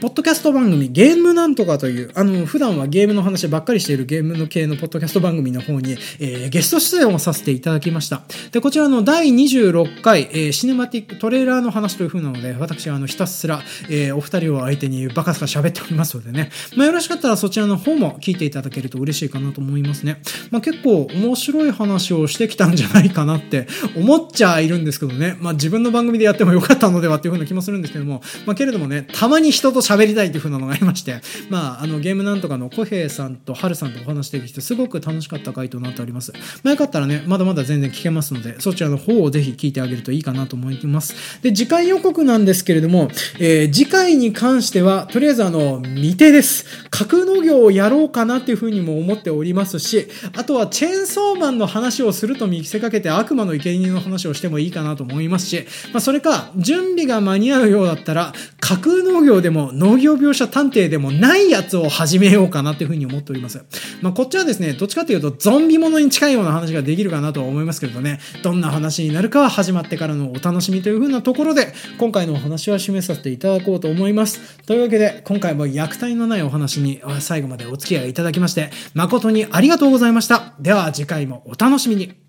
[0.00, 8.22] ポッドキャスト番組、ゲームなんとかという、あの、普段はゲームの話ばっかりしているゲームの系のポッドキャスト番組の方に、えー、ゲスト出演をさせていただきました。
[8.52, 20.20] で、こちらの第26回、えー、シネマティックトレーラーの話という風なので、私はあの、ひたすら、えー、お二人を相手にバカバカ喋っておりますのでね、まあ、よろしかったらそちらの方も聞いていただけると嬉しいかなと思いますね。
[20.50, 23.66] まあ、結構面白い話をしてきたんじゃないかなって
[23.96, 36.32] 思っちゃいるんですけどね、まあ、自分の番組でやってもよかったのではっていう風な気もするんですけども、まあ、けれどもね、たまに人と喋りたいという風なのがありまして、まあ、あの、ゲームなんとかの小平さんと春さんとお話できて、すごく楽しかった回となっております。
[36.62, 41.42] まあ、よかったらね、まだまだ全然聞けますので、そちらの方をぜひ聞いてあげるといいかなと思います。
[41.42, 43.08] で、次回予告なんですけれども、
[43.38, 46.66] えー、次回に関しては、とりあえずあの、未定です。
[46.90, 63.64] 格農業をやろうかなっていうふうにも思っておりますし、あとはチェーンソーマンの話をすると見せかけて悪魔の生贄の話をしてもいいかなと思いますし、まあ、それか、準備が間に合うようだったら、架空農業でも農業描写探偵でもないやつを始めようかなっていうふうに思っております。
[64.00, 74.40] まあ、こっちはですね、どっちかというとゾンビものに近いような話ができるかなとは思いますけれどね、どんな話になるかは始まってからのお楽しみというふうなところで、今回のお話は締めさせていただこうと思います。
[74.66, 80.54] というわけで、今回も虐待のないお話に最後までお付き合いいただきまして、誠にありがとうございました。
[80.60, 82.21] では次回もお楽しみに。